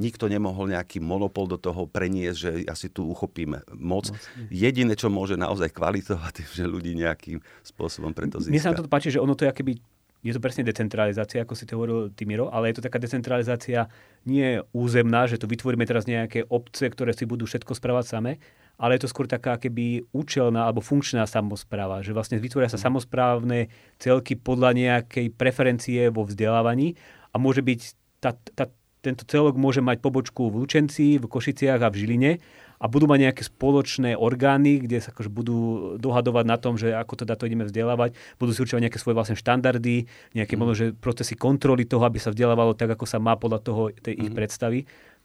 [0.00, 4.08] nikto nemohol nejaký monopol do toho preniesť, že asi tu uchopíme moc.
[4.48, 8.56] Jediné, čo môže naozaj kvalitovať, je, že ľudí nejakým spôsobom preto získa.
[8.56, 9.76] Mne sa to páči, že ono to je akéby
[10.20, 13.88] je to presne decentralizácia, ako si to hovoril Timiro, ale je to taká decentralizácia
[14.28, 18.32] nie územná, že tu vytvoríme teraz nejaké obce, ktoré si budú všetko správať same,
[18.80, 22.84] ale je to skôr taká keby účelná alebo funkčná samozpráva, že vlastne vytvoria sa mhm.
[22.88, 23.58] samozprávne
[23.96, 27.00] celky podľa nejakej preferencie vo vzdelávaní
[27.32, 27.80] a môže byť,
[28.20, 28.68] tá, tá,
[29.00, 32.32] tento celok môže mať pobočku v Lučenci, v Košiciach a v Žiline
[32.80, 35.58] a budú mať nejaké spoločné orgány, kde sa akože budú
[36.00, 39.36] dohadovať na tom, že ako teda to ideme vzdelávať, budú si určovať nejaké svoje vlastné
[39.36, 40.58] štandardy, nejaké mm.
[40.58, 44.16] možno, že procesy kontroly toho, aby sa vzdelávalo tak, ako sa má podľa toho tej
[44.16, 44.22] mm.
[44.24, 44.36] ich mhm.
[44.36, 44.80] predstavy.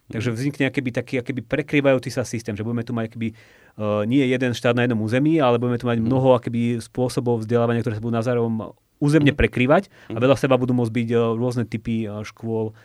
[0.06, 0.36] Takže mhm.
[0.38, 4.54] vznikne akéby taký akéby prekrývajúci sa systém, že budeme tu mať akéby, uh, nie jeden
[4.54, 6.04] štát na jednom území, ale budeme tu mať mm.
[6.06, 10.92] mnoho akéby spôsobov vzdelávania, ktoré sa budú navzájom územne prekrývať a vedľa seba budú môcť
[10.92, 12.76] byť uh, rôzne typy uh, škôl,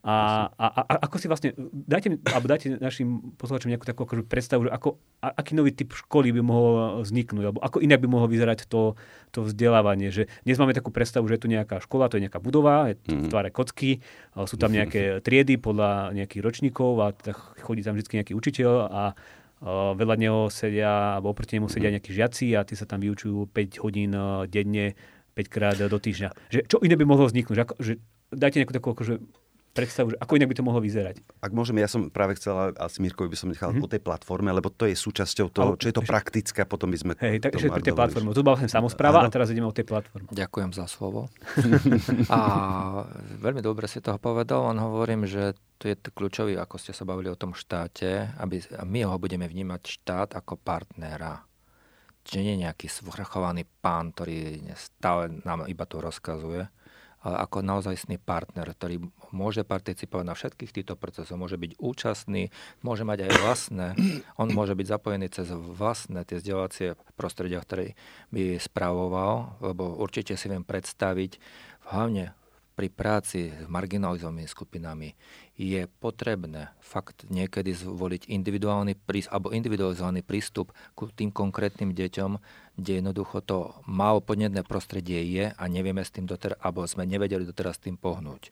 [0.00, 4.64] a, a, a ako si vlastne, dajte, alebo dajte našim posluchačom nejakú takú akože predstavu,
[4.64, 8.24] že ako, a, aký nový typ školy by mohol vzniknúť, alebo ako inak by mohlo
[8.24, 8.96] vyzerať to,
[9.28, 10.08] to vzdelávanie.
[10.08, 12.96] Že dnes máme takú predstavu, že je tu nejaká škola, to je nejaká budova, je
[12.96, 13.28] to v mhm.
[13.28, 14.00] tvare kocky,
[14.48, 17.12] sú tam nejaké triedy podľa nejakých ročníkov a
[17.60, 19.02] chodí tam vždy nejaký učiteľ a
[19.92, 22.00] vedľa neho sedia, alebo oproti nemu sedia mhm.
[22.00, 24.16] nejakí žiaci a tí sa tam vyučujú 5 hodín
[24.48, 24.96] denne,
[25.36, 26.32] 5 krát do týždňa.
[26.48, 27.56] Že, čo iné by mohlo vzniknúť?
[27.60, 27.92] Že, že,
[28.32, 29.14] dajte nejakú takú akože
[29.70, 31.22] predstavu, ako inak by to mohlo vyzerať.
[31.38, 33.84] Ak môžem, ja som práve chcel, asi Mirkovi by som nechal mm-hmm.
[33.86, 36.98] po tej platforme, lebo to je súčasťou toho, čo je to praktické, a potom by
[36.98, 37.12] sme...
[37.22, 38.34] Hej, takže pri tej platforme.
[38.34, 40.26] Tu bola vlastne samozpráva a teraz ideme o tej platforme.
[40.34, 41.30] Ďakujem za slovo.
[42.34, 42.38] a
[43.38, 47.30] veľmi dobre si toho povedal, on hovorím, že to je kľúčový, ako ste sa bavili
[47.30, 51.46] o tom štáte, aby my ho budeme vnímať štát ako partnera.
[52.20, 56.68] Čiže nie nejaký svrchovaný pán, ktorý stále nám iba to rozkazuje,
[57.20, 62.48] ako naozajstný partner, ktorý môže participovať na všetkých týchto procesoch, môže byť účastný,
[62.80, 63.86] môže mať aj vlastné,
[64.40, 66.88] on môže byť zapojený cez vlastné tie vzdelávacie
[67.20, 67.92] prostredia, ktoré
[68.32, 71.36] by spravoval, lebo určite si viem predstaviť,
[71.92, 72.32] hlavne
[72.74, 75.12] pri práci s marginalizovanými skupinami
[75.58, 82.30] je potrebné fakt niekedy zvoliť individuálny prístup, alebo individualizovaný prístup k tým konkrétnym deťom,
[82.78, 87.44] kde jednoducho to malo podnetné prostredie je a nevieme s tým doteraz, alebo sme nevedeli
[87.44, 88.48] doteraz tým pohnúť.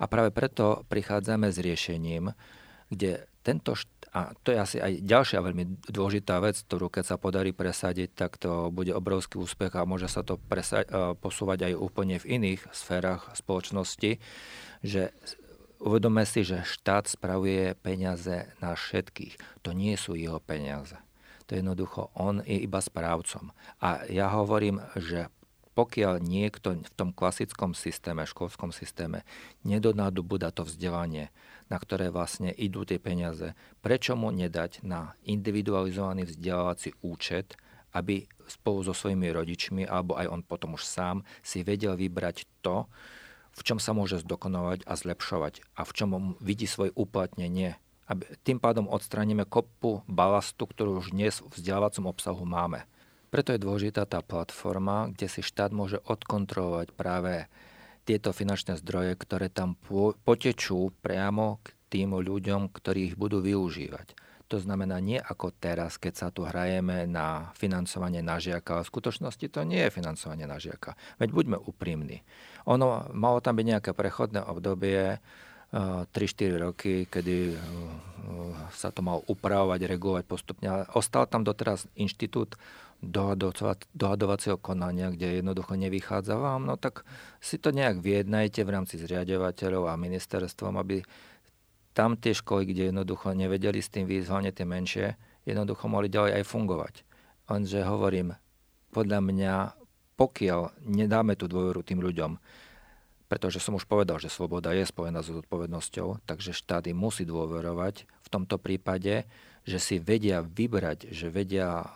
[0.00, 2.32] A práve preto prichádzame s riešením,
[2.88, 7.16] kde tento št- a to je asi aj ďalšia veľmi dôležitá vec, ktorú keď sa
[7.16, 10.86] podarí presadiť, tak to bude obrovský úspech a môže sa to presa-
[11.22, 14.18] posúvať aj úplne v iných sférach spoločnosti,
[14.82, 15.02] že
[15.78, 19.62] uvedome si, že štát spravuje peniaze na všetkých.
[19.62, 20.98] To nie sú jeho peniaze.
[21.48, 23.50] To je jednoducho, on je iba správcom.
[23.82, 25.30] A ja hovorím, že
[25.80, 29.24] pokiaľ niekto v tom klasickom systéme, školskom systéme
[29.64, 31.32] nedonadobúda to vzdelanie,
[31.72, 37.56] na ktoré vlastne idú tie peniaze, prečo mu nedať na individualizovaný vzdelávací účet,
[37.96, 42.84] aby spolu so svojimi rodičmi, alebo aj on potom už sám, si vedel vybrať to,
[43.56, 47.80] v čom sa môže zdokonovať a zlepšovať a v čom vidí svoje uplatnenie.
[48.04, 52.84] Aby tým pádom odstraníme kopu balastu, ktorú už dnes v vzdelávacom obsahu máme.
[53.30, 57.46] Preto je dôležitá tá platforma, kde si štát môže odkontrolovať práve
[58.02, 59.78] tieto finančné zdroje, ktoré tam
[60.26, 64.18] potečú priamo k tým ľuďom, ktorí ich budú využívať.
[64.50, 68.90] To znamená nie ako teraz, keď sa tu hrajeme na financovanie na žiaka, ale v
[68.90, 70.98] skutočnosti to nie je financovanie na žiaka.
[71.22, 72.26] Veď buďme úprimní.
[72.66, 75.22] Ono, malo tam byť nejaké prechodné obdobie,
[75.70, 77.58] 3-4 eh, roky, kedy eh,
[78.74, 80.66] sa to malo upravovať, regulovať postupne.
[80.98, 82.58] Ostal tam doteraz inštitút
[83.00, 87.08] dohadovacieho konania, kde jednoducho nevychádza vám, no tak
[87.40, 91.00] si to nejak vyjednajte v rámci zriadovateľov a ministerstvom, aby
[91.96, 95.06] tam tie školy, kde jednoducho nevedeli s tým hlavne tie menšie,
[95.48, 96.94] jednoducho mohli ďalej aj fungovať.
[97.50, 98.36] Lenže hovorím,
[98.94, 99.54] podľa mňa,
[100.14, 102.36] pokiaľ nedáme tú dôveru tým ľuďom,
[103.30, 108.28] pretože som už povedal, že sloboda je spojená s odpovednosťou, takže štáty musí dôverovať v
[108.28, 109.24] tomto prípade,
[109.62, 111.86] že si vedia vybrať, že vedia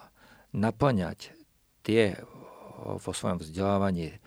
[0.54, 1.34] naplňať
[1.82, 2.16] tie
[2.78, 4.18] vo svojom vzdelávaní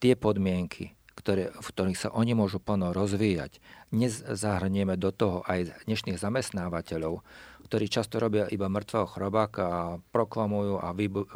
[0.00, 3.58] tie podmienky, ktoré, v ktorých sa oni môžu plno rozvíjať.
[3.90, 7.24] Nezahrnieme do toho aj dnešných zamestnávateľov,
[7.66, 11.30] ktorí často robia iba mŕtvého chrobáka a proklamujú a vybu- e,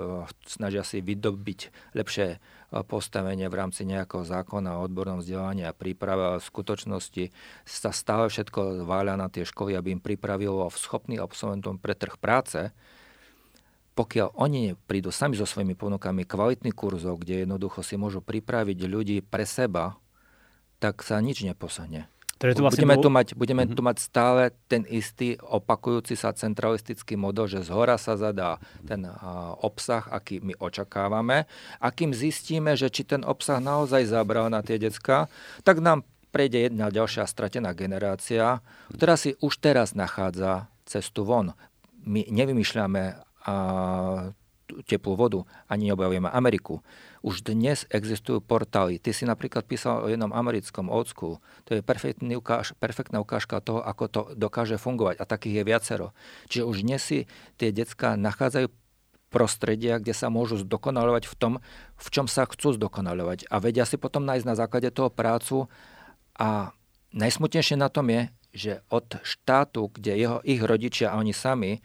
[0.46, 2.38] snažia si vydobiť lepšie e,
[2.86, 7.24] postavenie v rámci nejakého zákona o odbornom vzdelaní a príprave, ale v skutočnosti
[7.66, 12.70] sa stále všetko váľa na tie školy, aby im pripravilo schopný absolventom pre trh práce,
[14.00, 19.20] pokiaľ oni prídu sami so svojimi ponukami kvalitných kurzov, kde jednoducho si môžu pripraviť ľudí
[19.20, 20.00] pre seba,
[20.80, 22.08] tak sa nič neposahne.
[22.40, 23.04] Vlastne budeme, bol...
[23.04, 23.76] tu mať, budeme uh-huh.
[23.76, 28.56] tu mať stále ten istý opakujúci sa centralistický model, že z hora sa zadá
[28.88, 31.44] ten uh, obsah, aký my očakávame.
[31.76, 35.28] A kým zistíme, že či ten obsah naozaj zabral na tie decka,
[35.68, 38.64] tak nám prejde jedna ďalšia stratená generácia,
[38.96, 41.52] ktorá si už teraz nachádza cestu von.
[42.08, 43.29] My nevymýšľame a
[44.86, 46.82] teplú vodu, ani neobjavujeme Ameriku.
[47.20, 49.02] Už dnes existujú portály.
[49.02, 51.42] Ty si napríklad písal o jednom americkom school.
[51.66, 51.82] To je
[52.38, 55.20] ukáž, perfektná ukážka toho, ako to dokáže fungovať.
[55.20, 56.06] A takých je viacero.
[56.48, 57.18] Čiže už dnes si
[57.58, 58.70] tie decka nachádzajú
[59.30, 61.52] prostredia, kde sa môžu zdokonalovať v tom,
[61.94, 63.46] v čom sa chcú zdokonalovať.
[63.46, 65.70] A vedia si potom nájsť na základe toho prácu.
[66.34, 66.74] A
[67.14, 71.78] najsmutnejšie na tom je, že od štátu, kde jeho, ich rodičia a oni sami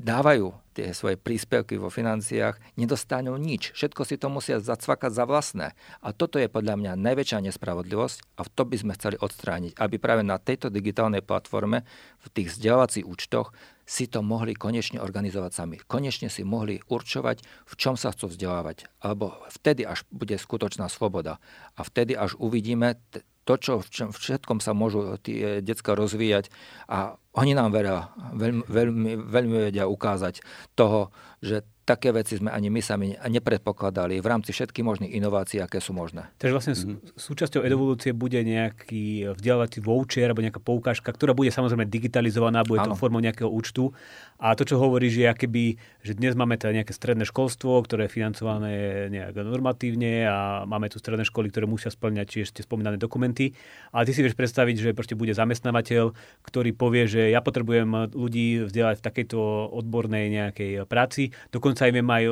[0.00, 3.76] dávajú tie svoje príspevky vo financiách, nedostanú nič.
[3.76, 5.76] Všetko si to musia zacvakať za vlastné.
[6.00, 10.24] A toto je podľa mňa najväčšia nespravodlivosť a to by sme chceli odstrániť, aby práve
[10.24, 11.84] na tejto digitálnej platforme,
[12.24, 13.52] v tých vzdelávacích účtoch,
[13.90, 15.76] si to mohli konečne organizovať sami.
[15.82, 18.86] Konečne si mohli určovať, v čom sa chcú vzdelávať.
[19.02, 21.42] Alebo vtedy až bude skutočná sloboda.
[21.74, 23.02] A vtedy až uvidíme
[23.42, 26.54] to, čo v čom, všetkom sa môžu tie decka rozvíjať
[26.86, 30.42] a oni nám veria, veľmi, veľmi, veľmi vedia ukázať
[30.74, 35.82] toho, že také veci sme ani my sami nepredpokladali v rámci všetkých možných inovácií, aké
[35.82, 36.30] sú možné.
[36.38, 37.18] Takže vlastne mm-hmm.
[37.18, 42.94] súčasťou evolúcie bude nejaký vzdelávací voucher alebo nejaká poukážka, ktorá bude samozrejme digitalizovaná, bude ano.
[42.94, 43.90] to formou nejakého účtu.
[44.38, 48.14] A to, čo hovoríš, je akéby, že dnes máme teda nejaké stredné školstvo, ktoré je
[48.14, 48.72] financované
[49.12, 53.52] nejak normatívne a máme tu stredné školy, ktoré musia splňať či ešte spomínané dokumenty.
[53.92, 56.16] Ale ty si vieš predstaviť, že proste bude zamestnávateľ,
[56.46, 59.38] ktorý povie, že ja potrebujem ľudí vzdelať v takejto
[59.76, 61.36] odbornej nejakej práci.
[61.52, 62.24] Dokonca aj viem aj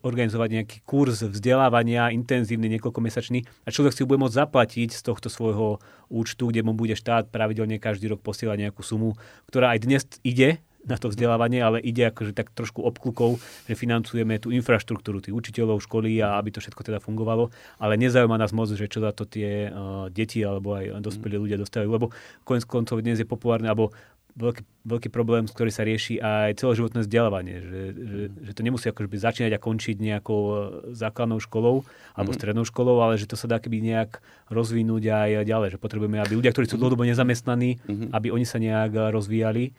[0.00, 3.44] organizovať nejaký kurz vzdelávania, intenzívny, niekoľkomesačný.
[3.66, 7.28] A človek si ho bude môcť zaplatiť z tohto svojho účtu, kde mu bude štát
[7.28, 9.18] pravidelne každý rok posielať nejakú sumu,
[9.50, 14.36] ktorá aj dnes ide na to vzdelávanie, ale ide akože tak trošku obklukov, že financujeme
[14.36, 17.48] tú infraštruktúru tých učiteľov, školy a aby to všetko teda fungovalo,
[17.80, 21.56] ale nezaujíma nás moc, že čo za to tie uh, deti alebo aj dospelí ľudia
[21.56, 22.12] dostávajú, lebo
[22.44, 23.96] konec koncov dnes je populárne, alebo
[24.34, 27.56] veľký, veľký problém, ktorý sa rieši aj celoživotné vzdelávanie.
[27.62, 28.20] Že, že,
[28.50, 30.54] že to nemusí akože začínať a končiť nejakou e,
[30.94, 32.38] základnou školou alebo mm-hmm.
[32.38, 34.18] strednou školou, ale že to sa dá keby nejak
[34.50, 35.68] rozvinúť aj ďalej.
[35.74, 38.10] Že potrebujeme, aby ľudia, ktorí sú dlhodobo nezamestnaní, mm-hmm.
[38.10, 39.70] aby oni sa nejak rozvíjali.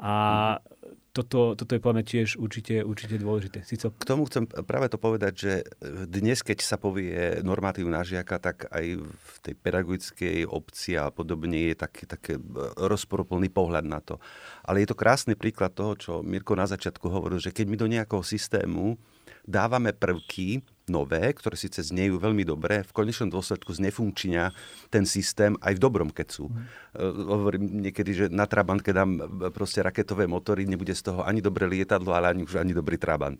[0.00, 0.14] A
[1.10, 3.66] toto, toto je podľa tiež určite, určite dôležité.
[3.66, 3.90] Sico...
[3.90, 5.52] K tomu chcem práve to povedať, že
[6.06, 11.70] dnes, keď sa povie normatív na žiaka, tak aj v tej pedagogickej obci a podobne
[11.70, 12.32] je taký, taký
[12.78, 14.22] rozporoplný pohľad na to.
[14.62, 17.90] Ale je to krásny príklad toho, čo Mirko na začiatku hovoril, že keď my do
[17.90, 18.94] nejakého systému
[19.42, 24.50] dávame prvky, nové, ktoré síce znejú veľmi dobre, v konečnom dôsledku znefunkčia
[24.90, 26.50] ten systém aj v dobrom, keď sú.
[26.50, 26.66] Mm.
[27.30, 29.12] Hovorím niekedy, že na Trabant, keď dám
[29.54, 33.38] proste raketové motory, nebude z toho ani dobré lietadlo, ale ani už ani dobrý Trabant.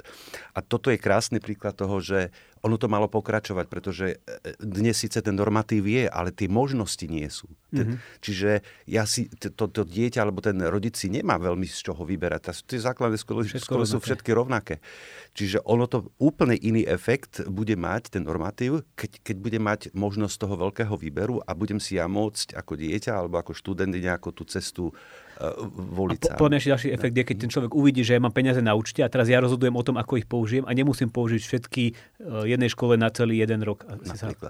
[0.54, 2.30] A toto je krásny príklad toho, že
[2.60, 4.16] ono to malo pokračovať, pretože e,
[4.60, 7.48] dnes síce ten normatív je, ale tie možnosti nie sú.
[7.72, 7.96] Mm-hmm.
[8.20, 8.50] Čiže
[8.84, 12.52] ja si, to, to dieťa alebo ten rodič si nemá veľmi z čoho vyberať.
[12.68, 14.84] Tie základné školy, školy sú všetky rovnaké.
[15.32, 20.34] Čiže ono to úplne iný efekt bude mať, ten normatív, keď, keď bude mať možnosť
[20.36, 24.44] toho veľkého výberu a budem si ja môcť ako dieťa alebo ako študent nejakú tú
[24.44, 26.32] cestu uh, voliť.
[26.32, 28.76] A po, ešte ďalší efekt je, keď ten človek uvidí, že ja mám peniaze na
[28.76, 32.44] účte a teraz ja rozhodujem o tom, ako ich použijem a nemusím použiť všetky uh,
[32.44, 33.86] jednej škole na celý jeden rok.
[33.86, 33.96] A,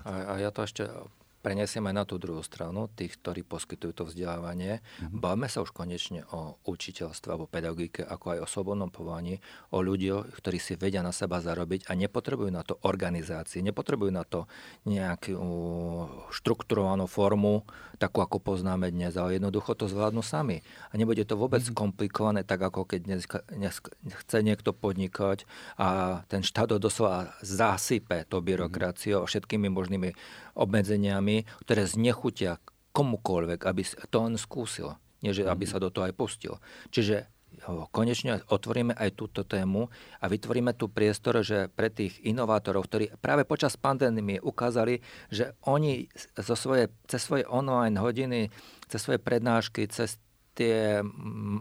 [0.06, 0.88] a ja to ešte
[1.40, 4.80] prenesieme na tú druhú stranu, tých, ktorí poskytujú to vzdelávanie.
[4.80, 5.20] Mm-hmm.
[5.20, 9.40] Bavme sa už konečne o učiteľstve alebo pedagogike, ako aj o slobodnom povolaní,
[9.72, 14.28] o ľuďoch, ktorí si vedia na seba zarobiť a nepotrebujú na to organizácie, nepotrebujú na
[14.28, 14.44] to
[14.84, 15.36] nejakú
[16.28, 17.64] štrukturovanú formu,
[17.96, 20.60] takú ako poznáme dnes, ale jednoducho to zvládnu sami.
[20.92, 21.80] A nebude to vôbec mm-hmm.
[21.80, 23.80] komplikované, tak ako keď dnes, dnes
[24.24, 25.48] chce niekto podnikať
[25.80, 29.32] a ten štát doslova zasype to byrokraciou mm-hmm.
[29.32, 30.10] všetkými možnými
[30.54, 31.29] obmedzeniami,
[31.66, 32.58] ktoré znechutia
[32.90, 36.58] komukoľvek, aby to on skúsil, než aby sa do toho aj pustil.
[36.90, 37.30] Čiže
[37.90, 39.90] konečne otvoríme aj túto tému
[40.22, 46.08] a vytvoríme tu priestor, že pre tých inovátorov, ktorí práve počas pandémie ukázali, že oni
[46.38, 48.48] zo svoje, cez svoje online hodiny,
[48.86, 50.16] cez svoje prednášky, cez
[50.54, 51.00] tie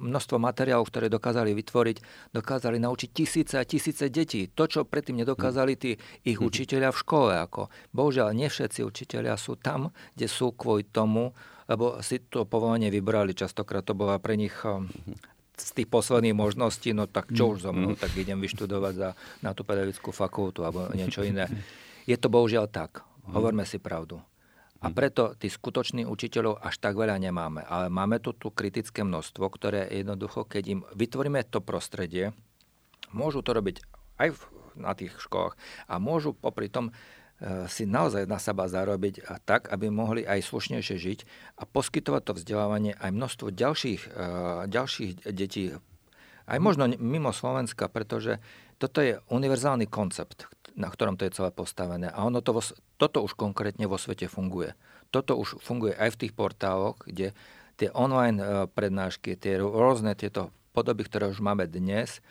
[0.03, 1.97] množstvo materiálov, ktoré dokázali vytvoriť,
[2.33, 4.49] dokázali naučiť tisíce a tisíce detí.
[4.51, 5.91] To, čo predtým nedokázali tí
[6.25, 6.45] ich mhm.
[6.45, 7.31] učiteľia v škole.
[7.39, 7.69] Ako.
[7.93, 11.31] Bohužiaľ, nie všetci učiteľia sú tam, kde sú kvôli tomu,
[11.69, 13.37] lebo si to povolanie vybrali.
[13.37, 14.89] Častokrát to bola pre nich um,
[15.53, 18.01] z tých posledných možností, no tak čo už so mnou, mhm.
[18.01, 19.09] tak idem vyštudovať za,
[19.45, 21.45] na tú pedagogickú fakultu alebo niečo iné.
[22.09, 23.05] Je to bohužiaľ tak.
[23.29, 24.17] Hovorme si pravdu.
[24.79, 24.95] A mhm.
[24.95, 27.67] preto tých skutočných učiteľov až tak veľa nemáme.
[27.67, 32.31] Ale máme tu, tu kritické množstvo, ktoré jednoducho, keď im vytvoríme to prostredie,
[33.11, 33.83] môžu to robiť
[34.19, 34.39] aj v,
[34.79, 35.55] na tých školách
[35.87, 40.45] a môžu popri tom e, si naozaj na seba zarobiť a tak, aby mohli aj
[40.45, 41.19] slušnejšie žiť
[41.57, 44.09] a poskytovať to vzdelávanie aj množstvo ďalších, e,
[44.69, 45.75] ďalších detí,
[46.49, 46.63] aj mhm.
[46.63, 48.41] možno mimo Slovenska, pretože
[48.79, 50.47] toto je univerzálny koncept,
[50.79, 52.07] na ktorom to je celé postavené.
[52.07, 52.63] A ono to vo,
[52.95, 54.73] toto už konkrétne vo svete funguje.
[55.11, 57.35] Toto už funguje aj v tých portáloch, kde
[57.75, 62.23] tie online e, prednášky, tie rôzne tieto podoby, ktoré už máme dnes,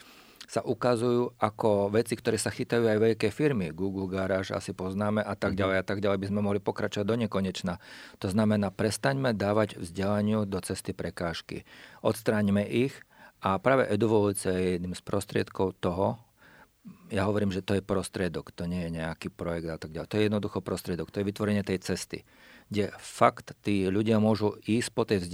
[0.49, 3.69] sa ukazujú ako veci, ktoré sa chytajú aj veľké firmy.
[3.69, 5.59] Google Garage asi poznáme a tak mhm.
[5.61, 7.77] ďalej a tak ďalej by sme mohli pokračovať do nekonečna.
[8.25, 11.69] To znamená, prestaňme dávať vzdelaniu do cesty prekážky.
[12.01, 12.97] Odstráňme ich
[13.45, 16.17] a práve Eduvoluce je jedným z prostriedkov toho,
[17.09, 20.09] ja hovorím, že to je prostriedok, to nie je nejaký projekt a tak ďalej.
[20.13, 22.29] To je jednoducho prostriedok, to je vytvorenie tej cesty,
[22.69, 25.25] kde fakt tí ľudia môžu ísť po tej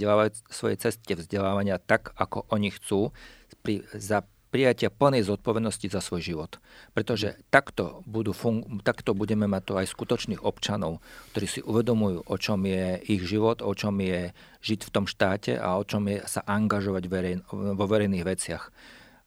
[0.47, 3.11] svojej ceste vzdelávania tak, ako oni chcú,
[3.59, 4.23] pri, za
[4.55, 6.63] prijatia plnej zodpovednosti za svoj život.
[6.95, 11.03] Pretože takto, budú fun- takto budeme mať to aj skutočných občanov,
[11.35, 14.31] ktorí si uvedomujú, o čom je ich život, o čom je
[14.63, 18.71] žiť v tom štáte a o čom je sa angažovať verej- vo verejných veciach.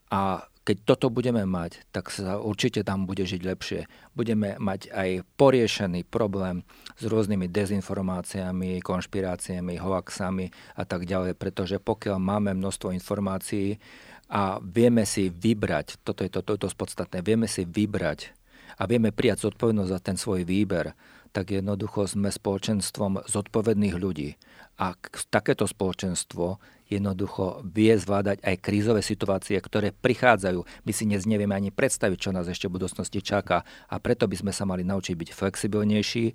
[0.08, 3.80] A keď toto budeme mať, tak sa určite tam bude žiť lepšie.
[4.12, 6.60] Budeme mať aj poriešený problém
[7.00, 13.80] s rôznymi dezinformáciami, konšpiráciami, hoaxami a tak ďalej, pretože pokiaľ máme množstvo informácií
[14.28, 18.36] a vieme si vybrať, toto je to, to, to podstatné, vieme si vybrať
[18.76, 20.92] a vieme prijať zodpovednosť za ten svoj výber,
[21.32, 24.36] tak jednoducho sme spoločenstvom zodpovedných ľudí.
[24.78, 24.94] A
[25.30, 30.64] takéto spoločenstvo jednoducho vie zvládať aj krízové situácie, ktoré prichádzajú.
[30.86, 34.38] My si dnes nevieme ani predstaviť, čo nás ešte v budúcnosti čaká a preto by
[34.38, 36.32] sme sa mali naučiť byť flexibilnejší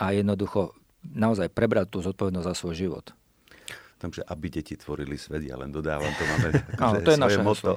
[0.00, 0.72] a jednoducho
[1.04, 3.06] naozaj prebrať tú zodpovednosť za svoj život.
[4.00, 6.48] Takže aby deti tvorili svet, ja len dodávam, to máme
[6.88, 7.76] Áno, to je naše moto.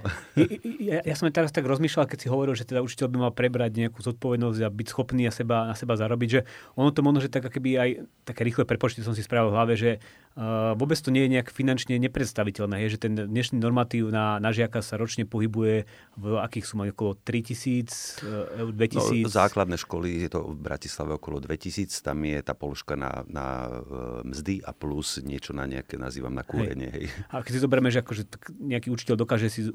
[0.79, 3.75] Ja, ja som teraz tak rozmýšľal, keď si hovoril, že teda učiteľ by mal prebrať
[3.75, 6.41] nejakú zodpovednosť a byť schopný na seba, na seba zarobiť, že
[6.79, 7.89] ono to možno, že tak keby aj
[8.23, 9.99] také rýchle prepočty som si spravil v hlave, že
[10.73, 14.81] vôbec to nie je nejak finančne nepredstaviteľné, je, že ten dnešný normatív na, na žiaka
[14.81, 15.85] sa ročne pohybuje
[16.17, 19.25] v akých sumách okolo 3000 eur, 2000.
[19.25, 23.69] No, základné školy je to v Bratislave okolo 2000, tam je tá položka na, na
[23.69, 26.89] e, mzdy a plus niečo na nejaké, nazývam na kúrenie.
[26.89, 27.05] Hej.
[27.05, 27.29] Hej.
[27.29, 28.23] A keď si zoberieme, že akože
[28.57, 29.69] nejaký učiteľ dokáže si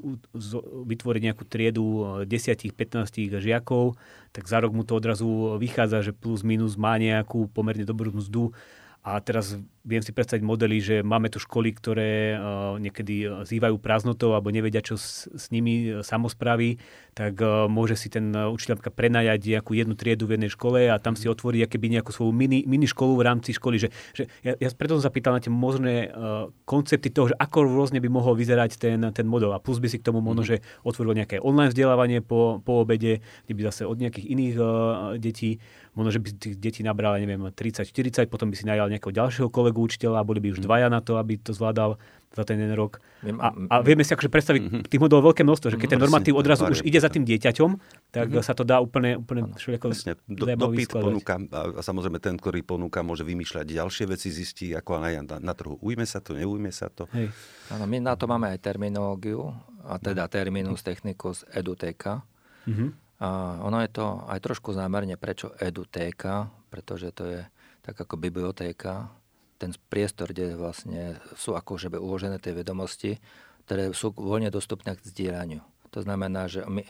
[0.91, 3.95] vytvoriť nejakú triedu 10-15 žiakov,
[4.35, 8.51] tak za rok mu to odrazu vychádza, že plus minus má nejakú pomerne dobrú mzdu
[8.99, 9.55] a teraz
[9.87, 14.83] viem si predstaviť modely, že máme tu školy, ktoré uh, niekedy zývajú prázdnotou alebo nevedia,
[14.83, 16.77] čo s, s nimi uh, samozprávy,
[17.15, 21.15] tak uh, môže si ten učiteľ prenajať nejakú jednu triedu v jednej škole a tam
[21.15, 23.79] si otvoriť akéby nejakú svoju mini, mini školu v rámci školy.
[23.79, 27.39] Že, že ja, ja preto som sa pýtal na tie možné uh, koncepty toho, že
[27.39, 29.55] ako rôzne by mohol vyzerať ten, ten model.
[29.55, 30.59] A plus by si k tomu možno, mm-hmm.
[30.59, 34.67] že otvoril nejaké online vzdelávanie po, po obede, kde by zase od nejakých iných uh,
[35.15, 35.63] detí
[35.97, 39.81] možno, že by tých detí nabral, neviem, 30-40, potom by si najal nejakého ďalšieho kolegu
[39.83, 40.65] učiteľa a boli by už mhm.
[40.65, 41.97] dvaja na to, aby to zvládal
[42.29, 43.01] za ten jeden rok.
[43.25, 44.83] A, a vieme si akože predstaviť mm-hmm.
[44.85, 47.71] tých modelov veľké množstvo, že keď ten normatív odrazu už ide za tým dieťaťom,
[48.13, 48.45] tak mm-hmm.
[48.45, 49.97] sa to dá úplne, úplne všelijako
[50.29, 55.09] Do, dopyt ponúka, a samozrejme ten, ktorý ponúka, môže vymýšľať ďalšie veci, zistí, ako na,
[55.25, 57.09] na, na trhu ujme sa to, neujme sa to.
[57.17, 57.33] Hej.
[57.73, 59.49] Áno, my na to máme aj terminológiu,
[59.89, 62.21] a teda terminus technicus eduteka.
[62.69, 67.41] Mm-hmm ono je to aj trošku zámerne, prečo edutéka, pretože to je
[67.83, 69.11] tak ako bibliotéka,
[69.59, 73.19] ten priestor, kde vlastne sú akože uložené tie vedomosti,
[73.67, 75.59] ktoré sú voľne dostupné k zdieľaniu.
[75.91, 76.85] To znamená, že my,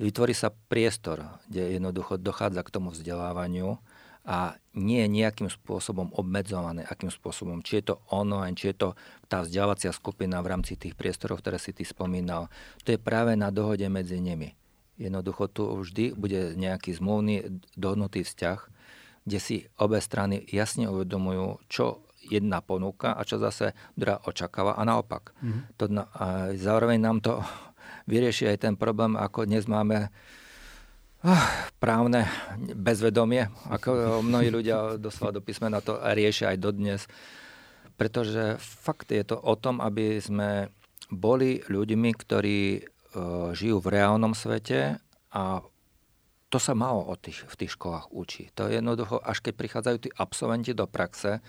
[0.00, 3.76] vytvorí sa priestor, kde jednoducho dochádza k tomu vzdelávaniu
[4.24, 7.60] a nie je nejakým spôsobom obmedzované, akým spôsobom.
[7.60, 8.88] Či je to online, či je to
[9.28, 12.48] tá vzdelávacia skupina v rámci tých priestorov, ktoré si ty spomínal.
[12.88, 14.56] To je práve na dohode medzi nimi.
[14.94, 18.58] Jednoducho tu vždy bude nejaký zmluvný dohodnutý vzťah,
[19.24, 24.82] kde si obe strany jasne uvedomujú, čo jedna ponúka a čo zase druhá očakáva a
[24.84, 25.36] naopak.
[25.42, 25.62] Mm-hmm.
[25.76, 25.84] To,
[26.14, 26.26] a
[26.56, 27.42] zároveň nám to
[28.08, 30.10] vyrieši aj ten problém, ako dnes máme uh,
[31.80, 32.28] právne
[32.76, 37.02] bezvedomie, ako mnohí ľudia doslova do písmena to riešia aj dodnes.
[37.94, 40.68] Pretože fakt je to o tom, aby sme
[41.14, 42.60] boli ľuďmi, ktorí
[43.54, 44.98] žijú v reálnom svete
[45.30, 45.62] a
[46.52, 48.46] to sa malo o tých, v tých školách učí.
[48.54, 51.42] To je jednoducho, až keď prichádzajú tí absolventi do praxe,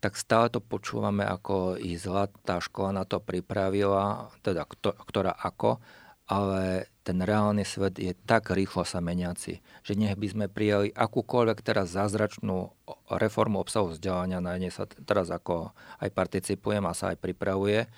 [0.00, 5.36] tak stále to počúvame, ako i zlá tá škola na to pripravila, teda kto, ktorá
[5.36, 5.76] ako,
[6.24, 11.58] ale ten reálny svet je tak rýchlo sa meniaci, že nech by sme prijali akúkoľvek
[11.60, 12.72] teraz zázračnú
[13.12, 17.90] reformu obsahu vzdelania, na nej sa teraz ako aj participujem a sa aj pripravuje,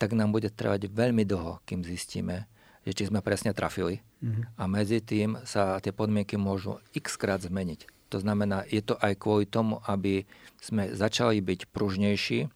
[0.00, 2.48] tak nám bude trvať veľmi dlho, kým zistíme,
[2.88, 4.00] že či sme presne trafili.
[4.24, 4.56] Mm-hmm.
[4.56, 7.84] A medzi tým sa tie podmienky môžu x krát zmeniť.
[8.08, 10.24] To znamená, je to aj kvôli tomu, aby
[10.56, 12.48] sme začali byť pružnejší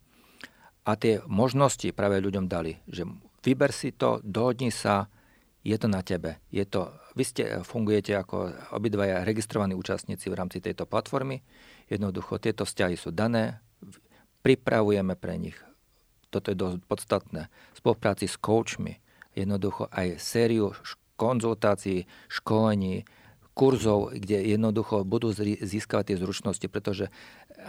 [0.88, 3.04] a tie možnosti práve ľuďom dali, že
[3.44, 5.12] vyber si to, dohodni sa,
[5.64, 6.40] je to na tebe.
[6.48, 11.44] Je to, vy ste, fungujete ako obidvaja registrovaní účastníci v rámci tejto platformy.
[11.92, 13.60] Jednoducho tieto vzťahy sú dané,
[14.44, 15.56] pripravujeme pre nich
[16.34, 18.98] toto je dosť podstatné, v spolupráci s coachmi,
[19.38, 20.74] jednoducho aj sériu
[21.14, 23.06] konzultácií, školení,
[23.54, 25.30] kurzov, kde jednoducho budú
[25.62, 27.06] získavať tie zručnosti, pretože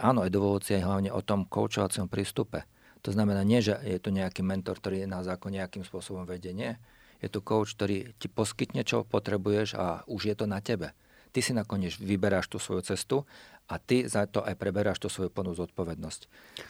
[0.02, 2.66] áno, evolúcia je hlavne o tom koučovacom prístupe.
[3.06, 6.74] To znamená nie, že je to nejaký mentor, ktorý nás ako nejakým spôsobom vedie, nie.
[7.22, 10.90] Je to coach, ktorý ti poskytne, čo potrebuješ a už je to na tebe.
[11.30, 13.22] Ty si nakoniec vyberáš tú svoju cestu
[13.70, 16.20] a ty za to aj preberáš tú svoju plnú zodpovednosť.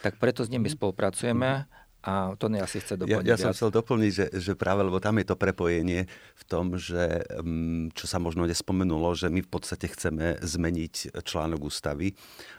[0.05, 0.77] Tak preto s nimi mhm.
[0.77, 1.65] spolupracujeme
[2.07, 3.27] a to asi chce doplniť.
[3.27, 6.79] Ja, ja som chcel doplniť, že, že práve, lebo tam je to prepojenie v tom,
[6.79, 12.15] že mm, čo sa možno nespomenulo, že my v podstate chceme zmeniť článok ústavy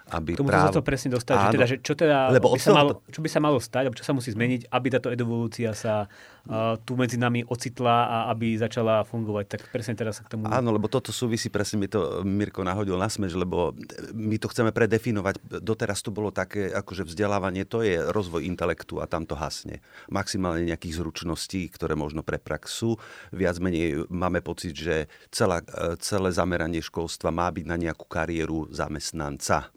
[0.08, 0.72] aby Tomu práv...
[0.72, 3.30] sa to presne dostať, že, teda, že čo, teda Lebo by sa malo, čo by
[3.30, 7.43] sa malo stať, čo sa musí zmeniť, aby táto evolúcia sa uh, tu medzi nami
[7.43, 9.45] ocitla a aby začala fungovať.
[9.51, 10.47] Tak presne teraz sa k tomu...
[10.47, 13.76] Áno, lebo toto súvisí, presne mi to Mirko nahodil na smež, lebo
[14.16, 15.60] my to chceme predefinovať.
[15.60, 19.84] Doteraz to bolo také, akože vzdelávanie, to je rozvoj intelektu a tam to hasne.
[20.08, 22.95] Maximálne nejakých zručností, ktoré možno pre praxu.
[23.36, 25.60] Viac menej máme pocit, že celá,
[25.99, 29.68] celé zameranie školstva má byť na nejakú kariéru zamestnanca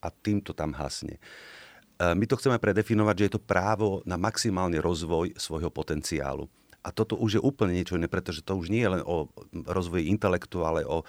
[0.00, 1.16] a týmto tam hasne.
[1.16, 6.46] E, my to chceme predefinovať, že je to právo na maximálny rozvoj svojho potenciálu.
[6.86, 9.26] A toto už je úplne niečo iné, pretože to už nie je len o
[9.66, 11.02] rozvoji intelektu, ale o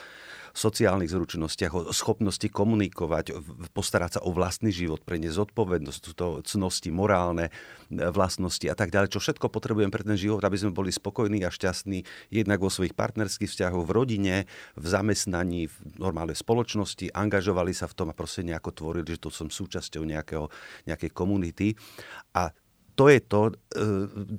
[0.58, 3.38] sociálnych zručnostiach, o schopnosti komunikovať,
[3.78, 9.14] postarať sa o vlastný život, preniesť zodpovednosť, to cnosti, morálne e, vlastnosti a tak ďalej,
[9.14, 12.02] čo všetko potrebujem pre ten život, aby sme boli spokojní a šťastní
[12.34, 14.36] jednak vo svojich partnerských vzťahoch, v rodine,
[14.74, 19.30] v zamestnaní, v normálnej spoločnosti, angažovali sa v tom a proste nejako tvorili, že to
[19.30, 20.50] som súčasťou nejakého,
[20.90, 21.78] nejakej komunity.
[22.34, 22.50] A
[22.98, 23.80] to je to, e,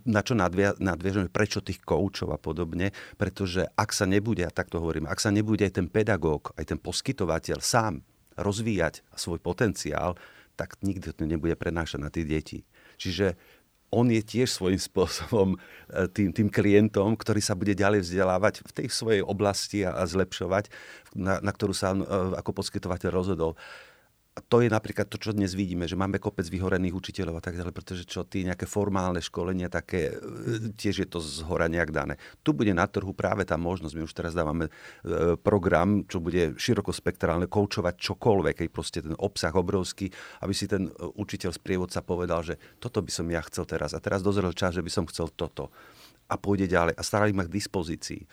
[0.03, 4.83] na čo nadviežeme, prečo tých koučov a podobne, pretože ak sa nebude, a tak to
[4.83, 8.03] hovorím, ak sa nebude aj ten pedagóg, aj ten poskytovateľ sám
[8.35, 10.19] rozvíjať svoj potenciál,
[10.59, 12.67] tak nikdy to nebude prenášať na tie deti.
[12.99, 13.39] Čiže
[13.89, 15.59] on je tiež svojím spôsobom e,
[16.11, 20.69] tým, tým klientom, ktorý sa bude ďalej vzdelávať v tej svojej oblasti a, a zlepšovať,
[21.17, 22.03] na, na ktorú sa e,
[22.37, 23.55] ako poskytovateľ rozhodol
[24.47, 27.75] to je napríklad to, čo dnes vidíme, že máme kopec vyhorených učiteľov a tak ďalej,
[27.75, 32.15] pretože čo tí nejaké formálne školenia, také, e, tiež je to z hora nejak dané.
[32.47, 36.55] Tu bude na trhu práve tá možnosť, my už teraz dávame e, program, čo bude
[36.55, 40.13] širokospektrálne, koučovať čokoľvek, keď proste ten obsah obrovský,
[40.45, 44.03] aby si ten e, učiteľ sprievodca povedal, že toto by som ja chcel teraz a
[44.03, 45.75] teraz dozrel čas, že by som chcel toto
[46.29, 48.29] a pôjde ďalej a starali ma k dispozícii.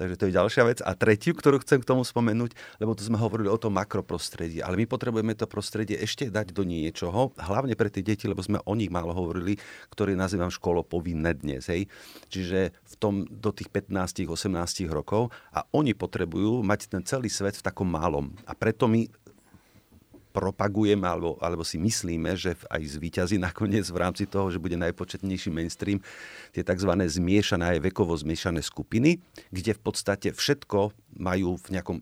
[0.00, 0.78] Takže to je ďalšia vec.
[0.80, 4.80] A tretiu, ktorú chcem k tomu spomenúť, lebo tu sme hovorili o tom makroprostredí, ale
[4.80, 8.72] my potrebujeme to prostredie ešte dať do niečoho, hlavne pre tie deti, lebo sme o
[8.72, 9.60] nich málo hovorili,
[9.92, 11.68] ktoré nazývam školo povinné dnes.
[11.68, 11.84] Hej.
[12.32, 17.66] Čiže v tom do tých 15-18 rokov a oni potrebujú mať ten celý svet v
[17.68, 18.32] takom malom.
[18.48, 19.04] A preto my
[20.30, 25.50] propagujeme alebo, alebo si myslíme, že aj zvíťazí nakoniec v rámci toho, že bude najpočetnejší
[25.50, 25.98] mainstream,
[26.54, 26.90] tie tzv.
[26.94, 29.18] zmiešané aj vekovo zmiešané skupiny,
[29.50, 31.98] kde v podstate všetko majú v nejakom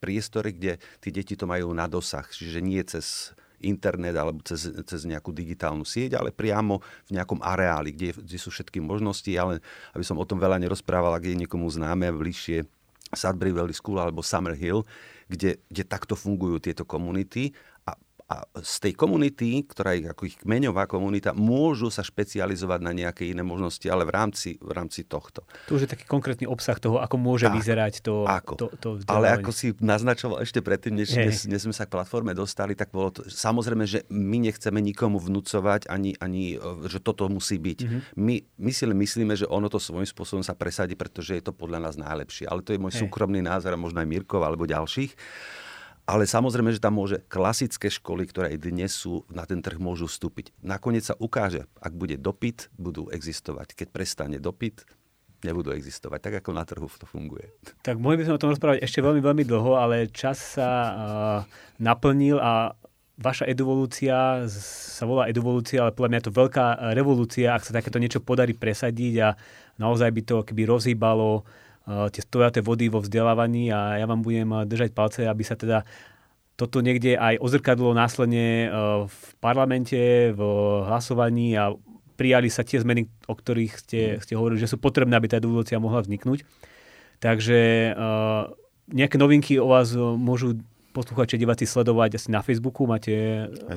[0.00, 2.24] priestore, kde tí deti to majú na dosah.
[2.24, 3.32] Čiže nie cez
[3.64, 8.52] internet alebo cez, cez nejakú digitálnu sieť, ale priamo v nejakom areáli, kde, kde sú
[8.52, 9.64] všetky možnosti, ale
[9.96, 12.68] aby som o tom veľa nerozprával, ak je niekomu známe bližšie
[13.16, 14.84] Sudbury Valley School alebo Summerhill,
[15.26, 17.50] kde, kde takto fungujú tieto komunity
[18.26, 23.30] a z tej komunity, ktorá je ako ich kmeňová komunita, môžu sa špecializovať na nejaké
[23.30, 25.46] iné možnosti, ale v rámci, v rámci tohto.
[25.70, 28.54] To už je taký konkrétny obsah toho, ako môže tak, vyzerať to, ako.
[28.58, 32.34] to, to Ale ako si naznačoval ešte predtým, než, než, než sme sa k platforme
[32.34, 36.58] dostali, tak bolo to, samozrejme, že my nechceme nikomu vnúcovať ani, ani
[36.90, 37.78] že toto musí byť.
[37.86, 38.00] Mm-hmm.
[38.18, 41.78] My, my si myslíme, že ono to svojím spôsobom sa presadí, pretože je to podľa
[41.78, 42.50] nás najlepšie.
[42.50, 43.06] Ale to je môj Hej.
[43.06, 45.14] súkromný názor a možno aj Mirkov alebo ďalších.
[46.06, 50.06] Ale samozrejme, že tam môže klasické školy, ktoré aj dnes sú, na ten trh môžu
[50.06, 50.54] vstúpiť.
[50.62, 53.74] Nakoniec sa ukáže, ak bude dopyt, budú existovať.
[53.74, 54.86] Keď prestane dopyt,
[55.42, 56.22] nebudú existovať.
[56.22, 57.50] Tak ako na trhu to funguje.
[57.82, 60.94] Tak mohli by sme o tom rozprávať ešte veľmi, veľmi dlho, ale čas sa uh,
[61.82, 62.78] naplnil a
[63.18, 67.98] vaša evolúcia sa volá evolúcia, ale podľa mňa je to veľká revolúcia, ak sa takéto
[67.98, 69.28] niečo podarí presadiť a
[69.82, 71.42] naozaj by to keby rozhýbalo Eh,
[71.86, 75.86] tie stojaté vody vo vzdelávaní a ja vám budem eh, držať palce, aby sa teda
[76.56, 78.70] toto niekde aj ozrkadlo následne eh,
[79.06, 80.40] v parlamente, v
[80.90, 81.70] hlasovaní a
[82.16, 84.20] prijali sa tie zmeny, o ktorých ste, mm.
[84.24, 86.48] ste hovorili, že sú potrebné, aby tá evolúcia mohla vzniknúť.
[87.16, 87.92] Takže
[88.92, 90.60] nejaké novinky o vás môžu
[90.96, 93.12] posluchači diváci sledovať asi na Facebooku, máte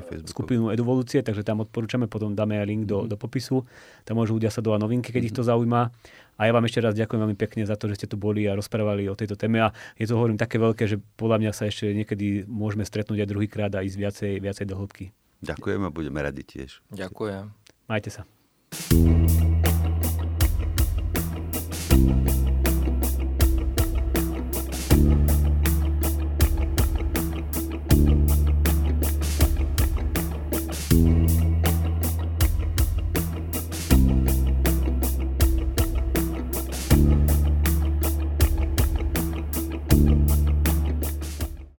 [0.07, 0.31] Facebooku.
[0.31, 3.11] skupinu Eduvolúcie, takže tam odporúčame, potom dáme aj link do, mm.
[3.11, 3.67] do popisu.
[4.07, 5.27] Tam môžu ľudia sledovať novinky, keď mm.
[5.27, 5.91] ich to zaujíma.
[6.39, 8.55] A ja vám ešte raz ďakujem veľmi pekne za to, že ste tu boli a
[8.55, 9.59] rozprávali o tejto téme.
[9.59, 13.29] A je to, hovorím, také veľké, že podľa mňa sa ešte niekedy môžeme stretnúť aj
[13.29, 15.11] druhýkrát a ísť viacej, viacej do hĺbky.
[15.43, 16.79] Ďakujem a budeme radi tiež.
[16.95, 17.51] Ďakujem.
[17.91, 18.23] Majte sa.